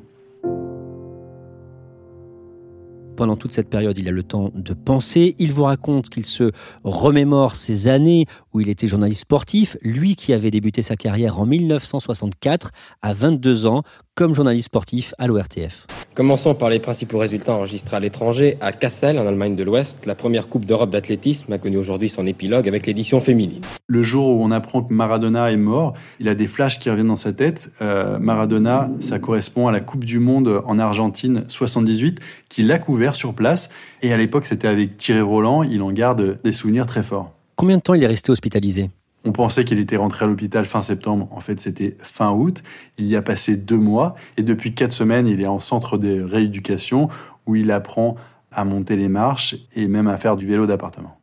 Pendant 3.21 3.37
toute 3.37 3.53
cette 3.53 3.69
période, 3.69 3.99
il 3.99 4.09
a 4.09 4.13
le 4.13 4.23
temps 4.23 4.51
de 4.55 4.73
penser. 4.73 5.35
Il 5.39 5.53
vous 5.53 5.65
raconte 5.65 6.09
qu'il 6.09 6.25
se 6.25 6.53
remémore 6.85 7.55
ces 7.55 7.87
années 7.89 8.25
où 8.55 8.61
il 8.61 8.71
était 8.71 8.87
journaliste 8.87 9.21
sportif, 9.21 9.77
lui 9.83 10.17
qui 10.17 10.33
avait 10.33 10.51
débuté 10.51 10.81
sa 10.81 10.97
carrière 10.97 11.39
en 11.39 11.45
1964 11.45 12.71
à 13.03 13.13
22 13.13 13.67
ans 13.67 13.83
comme 14.15 14.35
journaliste 14.35 14.67
sportif 14.67 15.13
à 15.19 15.27
l'ORTF. 15.27 15.87
Commençons 16.15 16.55
par 16.55 16.69
les 16.69 16.81
principaux 16.81 17.19
résultats 17.19 17.55
enregistrés 17.55 17.97
à 17.97 18.01
l'étranger. 18.01 18.59
À 18.61 18.73
Kassel, 18.73 19.19
en 19.19 19.27
Allemagne 19.27 19.55
de 19.55 19.63
l'Ouest, 19.63 19.97
la 20.05 20.15
première 20.15 20.49
Coupe 20.49 20.67
d'Europe 20.67 20.91
d'athlétisme 20.91 21.51
a 21.53 21.59
connu 21.59 21.79
aujourd'hui 21.79 22.11
son 22.11 22.27
épilogue 22.27 22.69
avec 22.69 22.87
l'édition 22.87 23.21
féminine. 23.21 23.61
Le 23.87 24.03
jour 24.03 24.29
où 24.29 24.45
on 24.45 24.51
apprend 24.51 24.83
que 24.83 24.93
Maradona 24.93 25.53
est 25.53 25.57
mort, 25.57 25.95
il 26.19 26.29
a 26.29 26.35
des 26.35 26.49
flashs 26.49 26.79
qui 26.79 26.91
reviennent 26.91 27.09
dans 27.09 27.17
sa 27.17 27.33
tête. 27.33 27.71
Euh, 27.81 28.19
Maradona, 28.19 28.91
ça 28.99 29.19
correspond 29.19 29.69
à 29.69 29.73
la 29.73 29.81
Coupe 29.81 30.05
du 30.05 30.19
Monde 30.19 30.63
en 30.67 30.79
Argentine 30.79 31.45
78, 31.49 32.19
qu'il 32.51 32.71
a 32.73 32.79
couvert 32.79 33.10
sur 33.15 33.35
place. 33.35 33.69
Et 34.03 34.13
à 34.13 34.17
l'époque, 34.17 34.47
c'était 34.47 34.69
avec 34.69 34.97
Thierry 34.97 35.21
Roland. 35.21 35.63
Il 35.63 35.83
en 35.83 35.93
garde 35.93 36.39
des 36.43 36.53
souvenirs 36.53 36.87
très 36.87 37.03
forts. 37.03 37.33
Combien 37.57 37.77
de 37.77 37.83
temps 37.83 37.95
il 37.95 38.03
est 38.03 38.07
resté 38.07 38.33
hospitalisé? 38.33 38.91
On 39.25 39.33
pensait 39.33 39.65
qu'il 39.65 39.79
était 39.79 39.97
rentré 39.97 40.25
à 40.25 40.29
l'hôpital 40.29 40.65
fin 40.65 40.81
septembre. 40.81 41.29
En 41.31 41.41
fait, 41.41 41.61
c'était 41.61 41.97
fin 42.03 42.31
août. 42.31 42.63
Il 42.97 43.07
y 43.07 43.17
a 43.17 43.23
passé 43.23 43.57
deux 43.57 43.77
mois. 43.77 44.15
Et 44.39 44.43
depuis 44.43 44.73
quatre 44.73 44.93
semaines, 44.93 45.27
il 45.27 45.43
est 45.43 45.47
en 45.47 45.61
centre 45.61 45.99
de 45.99 46.23
rééducation 46.23 47.09
où 47.47 47.57
il 47.57 47.71
apprend 47.71 48.17
à 48.51 48.65
monter 48.65 48.97
les 48.97 49.09
marches 49.09 49.57
et 49.77 49.89
même 49.89 50.09
à 50.09 50.17
faire 50.17 50.37
du 50.37 50.47
vélo 50.47 50.67
d'appartement. 50.67 51.20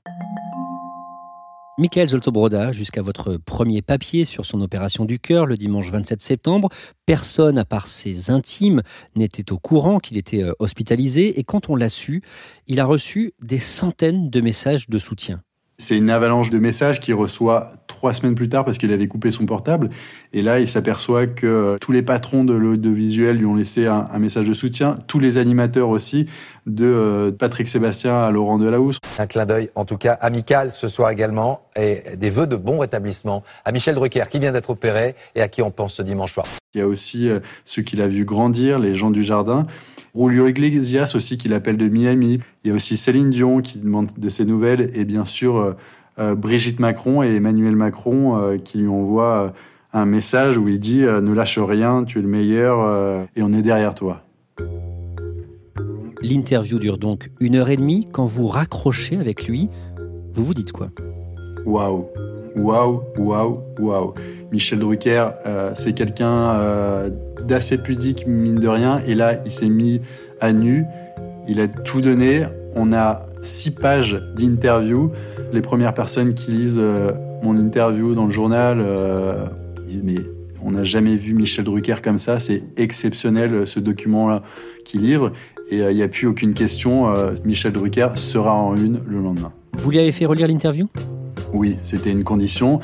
Michael 1.79 2.07
Zoltobroda, 2.07 2.71
jusqu'à 2.71 3.03
votre 3.03 3.37
premier 3.37 3.83
papier 3.83 4.25
sur 4.25 4.47
son 4.47 4.61
opération 4.61 5.05
du 5.05 5.19
cœur 5.19 5.45
le 5.45 5.57
dimanche 5.57 5.91
27 5.91 6.19
septembre, 6.21 6.69
personne 7.05 7.59
à 7.59 7.65
part 7.65 7.85
ses 7.85 8.31
intimes 8.31 8.81
n'était 9.15 9.51
au 9.51 9.59
courant 9.59 9.99
qu'il 9.99 10.17
était 10.17 10.41
euh, 10.41 10.53
hospitalisé 10.57 11.39
et 11.39 11.43
quand 11.43 11.69
on 11.69 11.75
l'a 11.75 11.89
su, 11.89 12.23
il 12.65 12.79
a 12.79 12.85
reçu 12.85 13.33
des 13.43 13.59
centaines 13.59 14.31
de 14.31 14.41
messages 14.41 14.89
de 14.89 14.97
soutien. 14.97 15.43
C'est 15.79 15.95
une 15.95 16.09
avalanche 16.09 16.49
de 16.49 16.57
messages 16.57 16.99
qu'il 16.99 17.13
reçoit 17.13 17.69
trois 17.85 18.11
semaines 18.15 18.33
plus 18.33 18.49
tard 18.49 18.65
parce 18.65 18.79
qu'il 18.79 18.91
avait 18.91 19.07
coupé 19.07 19.29
son 19.29 19.45
portable. 19.45 19.91
Et 20.33 20.41
là, 20.41 20.59
il 20.59 20.67
s'aperçoit 20.67 21.27
que 21.27 21.75
tous 21.79 21.91
les 21.91 22.01
patrons 22.01 22.43
de 22.43 22.55
l'audiovisuel 22.55 23.37
lui 23.37 23.45
ont 23.45 23.53
laissé 23.53 23.85
un, 23.85 24.17
message 24.17 24.47
de 24.47 24.55
soutien, 24.55 24.97
tous 25.05 25.19
les 25.19 25.37
animateurs 25.37 25.89
aussi, 25.89 26.25
de 26.67 26.85
euh, 26.85 27.31
Patrick 27.31 27.67
Sébastien 27.67 28.15
à 28.17 28.29
Laurent 28.29 28.59
Delahousse. 28.59 28.97
Un 29.17 29.25
clin 29.25 29.45
d'œil, 29.45 29.71
en 29.73 29.85
tout 29.85 29.97
cas 29.97 30.13
amical 30.13 30.69
ce 30.71 30.87
soir 30.87 31.09
également, 31.09 31.61
et 31.75 32.03
des 32.17 32.29
vœux 32.29 32.45
de 32.45 32.55
bon 32.55 32.77
rétablissement 32.77 33.43
à 33.65 33.71
Michel 33.71 33.95
Drucker 33.95 34.25
qui 34.29 34.39
vient 34.39 34.51
d'être 34.51 34.69
opéré 34.69 35.15
et 35.33 35.41
à 35.41 35.47
qui 35.47 35.61
on 35.61 35.71
pense 35.71 35.95
ce 35.95 36.01
dimanche 36.01 36.33
soir. 36.33 36.45
Il 36.75 36.79
y 36.79 36.81
a 36.81 36.87
aussi 36.87 37.29
euh, 37.29 37.39
ceux 37.65 37.81
qu'il 37.81 38.01
a 38.01 38.07
vu 38.07 38.25
grandir, 38.25 38.77
les 38.77 38.93
gens 38.93 39.09
du 39.09 39.23
jardin. 39.23 39.65
Julio 40.15 40.47
Iglesias 40.47 41.13
aussi 41.15 41.37
qui 41.37 41.47
l'appelle 41.47 41.77
de 41.77 41.87
Miami. 41.87 42.39
Il 42.63 42.67
y 42.67 42.71
a 42.71 42.75
aussi 42.75 42.97
Céline 42.97 43.29
Dion 43.29 43.61
qui 43.61 43.79
demande 43.79 44.11
de 44.17 44.29
ses 44.29 44.45
nouvelles 44.45 44.89
et 44.93 45.05
bien 45.05 45.25
sûr 45.25 45.75
euh, 46.19 46.35
Brigitte 46.35 46.79
Macron 46.79 47.23
et 47.23 47.35
Emmanuel 47.35 47.75
Macron 47.75 48.37
euh, 48.37 48.57
qui 48.57 48.79
lui 48.79 48.87
envoient 48.87 49.53
un 49.93 50.05
message 50.05 50.57
où 50.57 50.67
il 50.67 50.79
dit 50.79 51.01
ne 51.01 51.33
lâche 51.33 51.59
rien, 51.59 52.03
tu 52.03 52.19
es 52.19 52.21
le 52.21 52.27
meilleur 52.27 53.25
et 53.35 53.41
on 53.41 53.53
est 53.53 53.61
derrière 53.61 53.95
toi. 53.95 54.21
L'interview 56.21 56.79
dure 56.79 56.97
donc 56.97 57.29
une 57.39 57.55
heure 57.55 57.69
et 57.69 57.77
demie. 57.77 58.07
Quand 58.11 58.25
vous 58.25 58.47
raccrochez 58.47 59.17
avec 59.17 59.47
lui, 59.47 59.69
vous 60.33 60.43
vous 60.43 60.53
dites 60.53 60.71
quoi? 60.71 60.89
Waouh 61.65 62.05
Waouh, 62.55 63.01
waouh, 63.17 63.59
waouh. 63.79 64.13
Michel 64.51 64.79
Drucker, 64.79 65.29
c'est 65.75 65.93
quelqu'un 65.93 67.11
d'assez 67.45 67.77
pudique, 67.77 68.25
mine 68.25 68.59
de 68.59 68.67
rien. 68.67 68.99
Et 69.05 69.13
là, 69.13 69.35
il 69.45 69.51
s'est 69.51 69.69
mis 69.69 70.01
à 70.39 70.51
nu. 70.53 70.85
Il 71.47 71.61
a 71.61 71.67
tout 71.67 72.01
donné. 72.01 72.43
On 72.75 72.93
a 72.93 73.19
six 73.41 73.71
pages 73.71 74.21
d'interview. 74.35 75.11
Les 75.53 75.61
premières 75.61 75.93
personnes 75.93 76.33
qui 76.33 76.51
lisent 76.51 76.77
euh, 76.77 77.11
mon 77.41 77.55
interview 77.55 78.13
dans 78.13 78.25
le 78.25 78.31
journal, 78.31 78.79
euh, 78.81 79.45
mais 80.03 80.15
on 80.63 80.71
n'a 80.71 80.83
jamais 80.83 81.15
vu 81.15 81.33
Michel 81.33 81.65
Drucker 81.65 81.97
comme 82.03 82.19
ça. 82.19 82.39
C'est 82.39 82.63
exceptionnel 82.77 83.53
euh, 83.53 83.65
ce 83.65 83.79
document-là 83.79 84.43
qu'il 84.85 85.01
livre. 85.01 85.31
Et 85.69 85.79
il 85.79 85.95
n'y 85.95 86.03
a 86.03 86.07
plus 86.07 86.27
aucune 86.27 86.53
question. 86.53 87.11
Michel 87.43 87.73
Drucker 87.73 88.11
sera 88.15 88.53
en 88.53 88.77
une 88.77 89.01
le 89.05 89.19
lendemain. 89.19 89.51
Vous 89.73 89.91
lui 89.91 89.99
avez 89.99 90.13
fait 90.13 90.25
relire 90.25 90.47
l'interview? 90.47 90.87
Oui, 91.51 91.75
c'était 91.83 92.09
une 92.09 92.23
condition. 92.23 92.79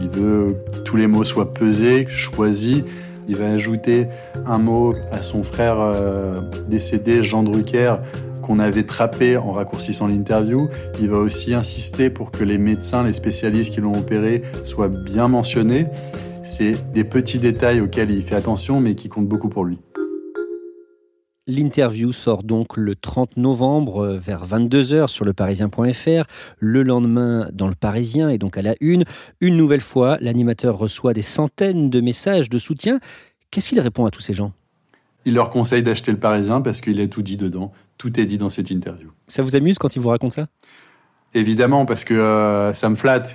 Il 0.00 0.08
veut 0.08 0.56
que 0.72 0.78
tous 0.78 0.96
les 0.96 1.06
mots 1.06 1.24
soient 1.24 1.52
pesés, 1.52 2.06
choisis. 2.08 2.82
Il 3.28 3.36
va 3.36 3.50
ajouter 3.50 4.06
un 4.46 4.58
mot 4.58 4.94
à 5.10 5.22
son 5.22 5.42
frère 5.42 5.76
euh, 5.80 6.40
décédé, 6.68 7.22
Jean 7.22 7.42
Drucker, 7.42 7.94
qu'on 8.42 8.58
avait 8.58 8.82
trappé 8.82 9.36
en 9.36 9.52
raccourcissant 9.52 10.08
l'interview. 10.08 10.68
Il 11.00 11.08
va 11.08 11.18
aussi 11.18 11.54
insister 11.54 12.10
pour 12.10 12.30
que 12.30 12.44
les 12.44 12.58
médecins, 12.58 13.02
les 13.02 13.14
spécialistes 13.14 13.72
qui 13.72 13.80
l'ont 13.80 13.98
opéré 13.98 14.42
soient 14.64 14.88
bien 14.88 15.28
mentionnés. 15.28 15.86
C'est 16.46 16.92
des 16.92 17.04
petits 17.04 17.38
détails 17.38 17.80
auxquels 17.80 18.10
il 18.10 18.22
fait 18.22 18.34
attention, 18.34 18.78
mais 18.78 18.94
qui 18.94 19.08
comptent 19.08 19.28
beaucoup 19.28 19.48
pour 19.48 19.64
lui. 19.64 19.78
L'interview 21.46 22.12
sort 22.12 22.42
donc 22.42 22.76
le 22.76 22.94
30 22.94 23.38
novembre 23.38 24.04
euh, 24.04 24.18
vers 24.18 24.46
22h 24.46 25.08
sur 25.08 25.24
le 25.24 25.32
parisien.fr. 25.32 26.24
Le 26.58 26.82
lendemain, 26.82 27.48
dans 27.52 27.66
le 27.66 27.74
Parisien 27.74 28.28
et 28.28 28.36
donc 28.36 28.58
à 28.58 28.62
la 28.62 28.74
une, 28.80 29.04
une 29.40 29.56
nouvelle 29.56 29.80
fois, 29.80 30.18
l'animateur 30.20 30.76
reçoit 30.76 31.14
des 31.14 31.22
centaines 31.22 31.88
de 31.88 32.00
messages 32.02 32.50
de 32.50 32.58
soutien. 32.58 33.00
Qu'est-ce 33.50 33.70
qu'il 33.70 33.80
répond 33.80 34.04
à 34.04 34.10
tous 34.10 34.20
ces 34.20 34.34
gens? 34.34 34.52
Il 35.24 35.34
leur 35.34 35.48
conseille 35.48 35.82
d'acheter 35.82 36.12
le 36.12 36.18
Parisien 36.18 36.60
parce 36.60 36.82
qu'il 36.82 37.00
a 37.00 37.06
tout 37.06 37.22
dit 37.22 37.38
dedans. 37.38 37.72
Tout 37.96 38.20
est 38.20 38.26
dit 38.26 38.36
dans 38.36 38.50
cette 38.50 38.70
interview. 38.70 39.10
Ça 39.28 39.42
vous 39.42 39.56
amuse 39.56 39.78
quand 39.78 39.96
il 39.96 40.00
vous 40.00 40.10
raconte 40.10 40.32
ça? 40.32 40.48
Évidemment, 41.32 41.86
parce 41.86 42.04
que 42.04 42.14
euh, 42.14 42.74
ça 42.74 42.90
me 42.90 42.96
flatte. 42.96 43.34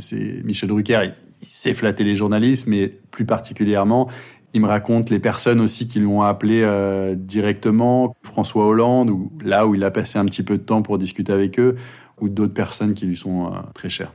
C'est 0.00 0.44
Michel 0.44 0.68
Drucker, 0.68 1.00
il 1.04 1.27
sait 1.42 1.74
flatter 1.74 2.04
les 2.04 2.16
journalistes, 2.16 2.66
mais 2.66 2.88
plus 3.10 3.24
particulièrement, 3.24 4.08
il 4.54 4.62
me 4.62 4.66
raconte 4.66 5.10
les 5.10 5.18
personnes 5.18 5.60
aussi 5.60 5.86
qui 5.86 6.00
lui 6.00 6.06
ont 6.06 6.22
appelé 6.22 6.62
euh, 6.62 7.14
directement, 7.14 8.16
François 8.22 8.66
Hollande, 8.66 9.10
ou 9.10 9.30
là 9.42 9.66
où 9.66 9.74
il 9.74 9.84
a 9.84 9.90
passé 9.90 10.18
un 10.18 10.24
petit 10.24 10.42
peu 10.42 10.56
de 10.56 10.62
temps 10.62 10.82
pour 10.82 10.98
discuter 10.98 11.32
avec 11.32 11.58
eux, 11.58 11.76
ou 12.20 12.28
d'autres 12.28 12.54
personnes 12.54 12.94
qui 12.94 13.06
lui 13.06 13.16
sont 13.16 13.46
euh, 13.46 13.50
très 13.74 13.90
chères. 13.90 14.12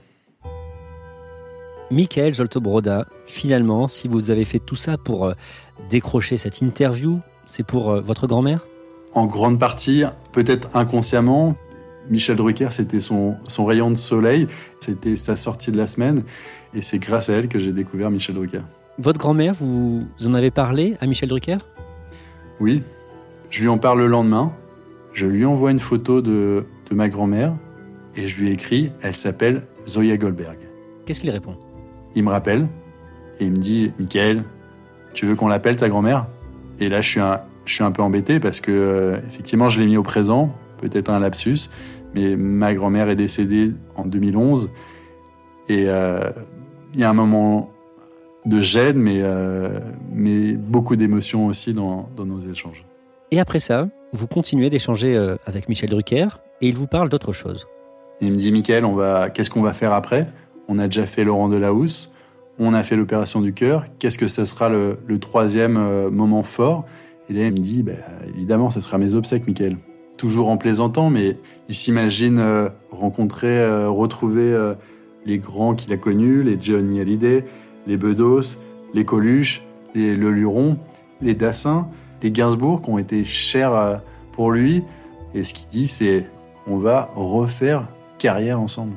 Michael 1.91 2.33
Joltobroda, 2.33 3.05
finalement, 3.27 3.87
si 3.87 4.07
vous 4.07 4.31
avez 4.31 4.45
fait 4.45 4.59
tout 4.59 4.75
ça 4.75 4.97
pour 4.97 5.25
euh, 5.25 5.33
décrocher 5.89 6.37
cette 6.37 6.61
interview, 6.61 7.19
c'est 7.45 7.65
pour 7.65 8.01
votre 8.01 8.25
grand-mère? 8.25 8.65
En 9.13 9.27
grande 9.27 9.59
partie, 9.59 10.03
peut-être 10.31 10.75
inconsciemment, 10.75 11.55
Michel 12.09 12.35
Drucker, 12.35 12.69
c'était 12.71 12.99
son, 12.99 13.35
son 13.47 13.65
rayon 13.65 13.89
de 13.89 13.95
soleil, 13.95 14.47
c'était 14.79 15.15
sa 15.15 15.35
sortie 15.35 15.71
de 15.71 15.77
la 15.77 15.87
semaine, 15.87 16.23
et 16.73 16.81
c'est 16.81 16.99
grâce 16.99 17.29
à 17.29 17.33
elle 17.33 17.47
que 17.47 17.59
j'ai 17.59 17.71
découvert 17.71 18.11
Michel 18.11 18.35
Drucker. 18.35 18.61
Votre 18.99 19.19
grand-mère, 19.19 19.53
vous 19.59 20.05
en 20.25 20.33
avez 20.33 20.51
parlé 20.51 20.95
à 21.01 21.07
Michel 21.07 21.29
Drucker? 21.29 21.57
Oui, 22.59 22.83
je 23.49 23.61
lui 23.61 23.67
en 23.67 23.77
parle 23.77 23.99
le 23.99 24.07
lendemain, 24.07 24.51
je 25.13 25.25
lui 25.25 25.45
envoie 25.45 25.71
une 25.71 25.79
photo 25.79 26.21
de, 26.21 26.65
de 26.89 26.95
ma 26.95 27.09
grand-mère, 27.09 27.53
et 28.15 28.27
je 28.27 28.39
lui 28.39 28.51
écris, 28.51 28.91
elle 29.01 29.15
s'appelle 29.15 29.63
Zoya 29.87 30.17
Goldberg. 30.17 30.57
Qu'est-ce 31.05 31.19
qu'il 31.19 31.31
répond? 31.31 31.55
Il 32.15 32.23
me 32.23 32.29
rappelle, 32.29 32.67
et 33.39 33.45
il 33.45 33.51
me 33.51 33.57
dit, 33.57 33.91
Michael, 33.97 34.43
tu 35.13 35.25
veux 35.25 35.35
qu'on 35.35 35.47
l'appelle 35.47 35.77
ta 35.77 35.89
grand-mère? 35.89 36.27
Et 36.79 36.89
là, 36.89 37.01
je 37.01 37.09
suis 37.09 37.19
un, 37.19 37.41
je 37.65 37.73
suis 37.73 37.83
un 37.83 37.91
peu 37.91 38.01
embêté 38.01 38.39
parce 38.39 38.61
que, 38.61 38.71
euh, 38.71 39.17
effectivement, 39.27 39.69
je 39.69 39.79
l'ai 39.79 39.85
mis 39.85 39.97
au 39.97 40.03
présent, 40.03 40.53
peut-être 40.83 41.09
un 41.09 41.19
lapsus, 41.19 41.69
mais 42.13 42.35
ma 42.35 42.73
grand-mère 42.73 43.09
est 43.09 43.15
décédée 43.15 43.71
en 43.95 44.05
2011. 44.05 44.69
Et 45.69 45.85
euh, 45.87 46.29
il 46.93 46.99
y 46.99 47.03
a 47.03 47.09
un 47.09 47.13
moment 47.13 47.71
de 48.45 48.59
gêne, 48.59 48.97
mais, 48.97 49.21
euh, 49.21 49.79
mais 50.11 50.53
beaucoup 50.53 50.95
d'émotions 50.95 51.45
aussi 51.45 51.73
dans, 51.73 52.09
dans, 52.15 52.25
nos 52.25 52.41
échanges. 52.41 52.85
Et 53.31 53.39
après 53.39 53.59
ça, 53.59 53.87
vous 54.11 54.27
continuez 54.27 54.69
d'échanger 54.69 55.15
euh, 55.15 55.37
avec 55.45 55.69
Michel 55.69 55.89
Drucker 55.89 56.27
et 56.61 56.67
il 56.67 56.75
vous 56.75 56.87
parle 56.87 57.09
d'autre 57.09 57.31
chose. 57.31 57.65
Il 58.19 58.31
me 58.31 58.37
dit, 58.37 58.51
Michael, 58.51 58.85
on 58.85 58.93
va, 58.93 59.29
qu'est-ce 59.29 59.49
qu'on 59.49 59.61
va 59.61 59.73
faire 59.73 59.93
après? 59.93 60.27
On 60.67 60.77
a 60.79 60.85
déjà 60.85 61.05
fait 61.05 61.23
Laurent 61.23 61.47
Delahousse, 61.47 62.11
on 62.59 62.73
a 62.73 62.83
fait 62.83 62.95
l'opération 62.95 63.41
du 63.41 63.53
cœur, 63.53 63.85
qu'est-ce 63.99 64.17
que 64.17 64.27
ce 64.27 64.45
sera 64.45 64.69
le, 64.69 64.99
le 65.07 65.19
troisième 65.19 66.09
moment 66.09 66.43
fort? 66.43 66.85
Et 67.29 67.33
là, 67.33 67.45
il 67.45 67.53
me 67.53 67.57
dit, 67.57 67.83
bah, 67.83 67.93
évidemment, 68.35 68.69
ce 68.69 68.81
sera 68.81 68.97
mes 68.97 69.13
obsèques, 69.15 69.47
Michael 69.47 69.77
toujours 70.17 70.49
en 70.49 70.57
plaisantant, 70.57 71.09
mais 71.09 71.37
il 71.69 71.75
s'imagine 71.75 72.39
euh, 72.39 72.69
rencontrer, 72.91 73.59
euh, 73.59 73.89
retrouver 73.89 74.53
euh, 74.53 74.73
les 75.25 75.37
grands 75.37 75.75
qu'il 75.75 75.91
a 75.93 75.97
connus, 75.97 76.43
les 76.43 76.57
Johnny 76.61 76.99
Hallyday, 76.99 77.45
les 77.87 77.97
Bedos, 77.97 78.57
les 78.93 79.05
Coluche, 79.05 79.63
les 79.95 80.15
Le 80.15 80.31
Luron, 80.31 80.77
les 81.21 81.35
Dassin, 81.35 81.87
les 82.21 82.31
Gainsbourg 82.31 82.81
qui 82.81 82.89
ont 82.89 82.97
été 82.97 83.23
chers 83.23 84.01
pour 84.33 84.51
lui. 84.51 84.83
Et 85.33 85.43
ce 85.43 85.53
qu'il 85.53 85.67
dit, 85.69 85.87
c'est 85.87 86.25
on 86.67 86.77
va 86.77 87.11
refaire 87.15 87.85
carrière 88.17 88.59
ensemble. 88.59 88.93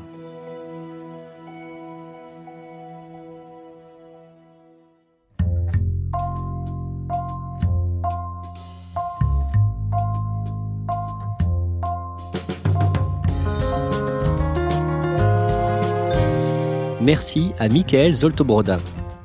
Merci 17.06 17.52
à 17.60 17.68
Michael 17.68 18.16
Zoltobroda. 18.16 18.78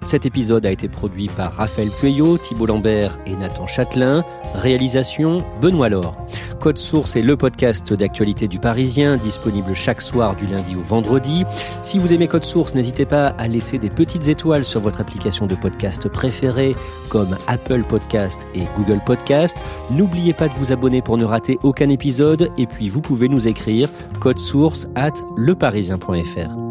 Cet 0.04 0.28
épisode 0.28 0.68
a 0.68 0.72
été 0.72 0.88
produit 0.88 1.26
par 1.26 1.52
Raphaël 1.54 1.90
Pueyo, 1.90 2.38
Thibault 2.38 2.68
Lambert 2.68 3.18
et 3.26 3.36
Nathan 3.36 3.66
Châtelain. 3.66 4.24
Réalisation 4.54 5.44
Benoît 5.62 5.90
Laure. 5.90 6.16
Code 6.60 6.78
Source 6.78 7.16
est 7.16 7.24
le 7.24 7.36
podcast 7.38 7.92
d'actualité 7.92 8.48
du 8.48 8.60
Parisien, 8.60 9.18
disponible 9.18 9.74
chaque 9.74 10.02
soir 10.02 10.36
du 10.36 10.46
lundi 10.46 10.76
au 10.76 10.82
vendredi. 10.82 11.44
Si 11.82 11.98
vous 11.98 12.14
aimez 12.14 12.28
Code 12.28 12.46
Source, 12.46 12.76
n'hésitez 12.76 13.08
pas 13.08 13.30
à 13.30 13.48
laisser 13.48 13.80
des 13.80 13.90
petites 13.90 14.28
étoiles 14.28 14.64
sur 14.64 14.82
votre 14.82 15.02
application 15.02 15.48
de 15.48 15.56
podcast 15.56 16.08
préférée, 16.08 16.76
comme 17.10 17.36
Apple 17.48 17.82
Podcast 17.90 18.46
et 18.54 18.66
Google 18.78 19.02
Podcast. 19.04 19.58
N'oubliez 19.90 20.34
pas 20.34 20.50
de 20.50 20.54
vous 20.54 20.72
abonner 20.72 21.02
pour 21.02 21.18
ne 21.18 21.26
rater 21.26 21.58
aucun 21.64 21.90
épisode, 21.90 22.52
et 22.60 22.68
puis 22.68 22.90
vous 22.90 23.02
pouvez 23.02 23.28
nous 23.28 23.48
écrire 23.48 23.90
code 24.20 24.38
source 24.38 24.88
at 24.94 25.14
leparisien.fr. 25.36 26.71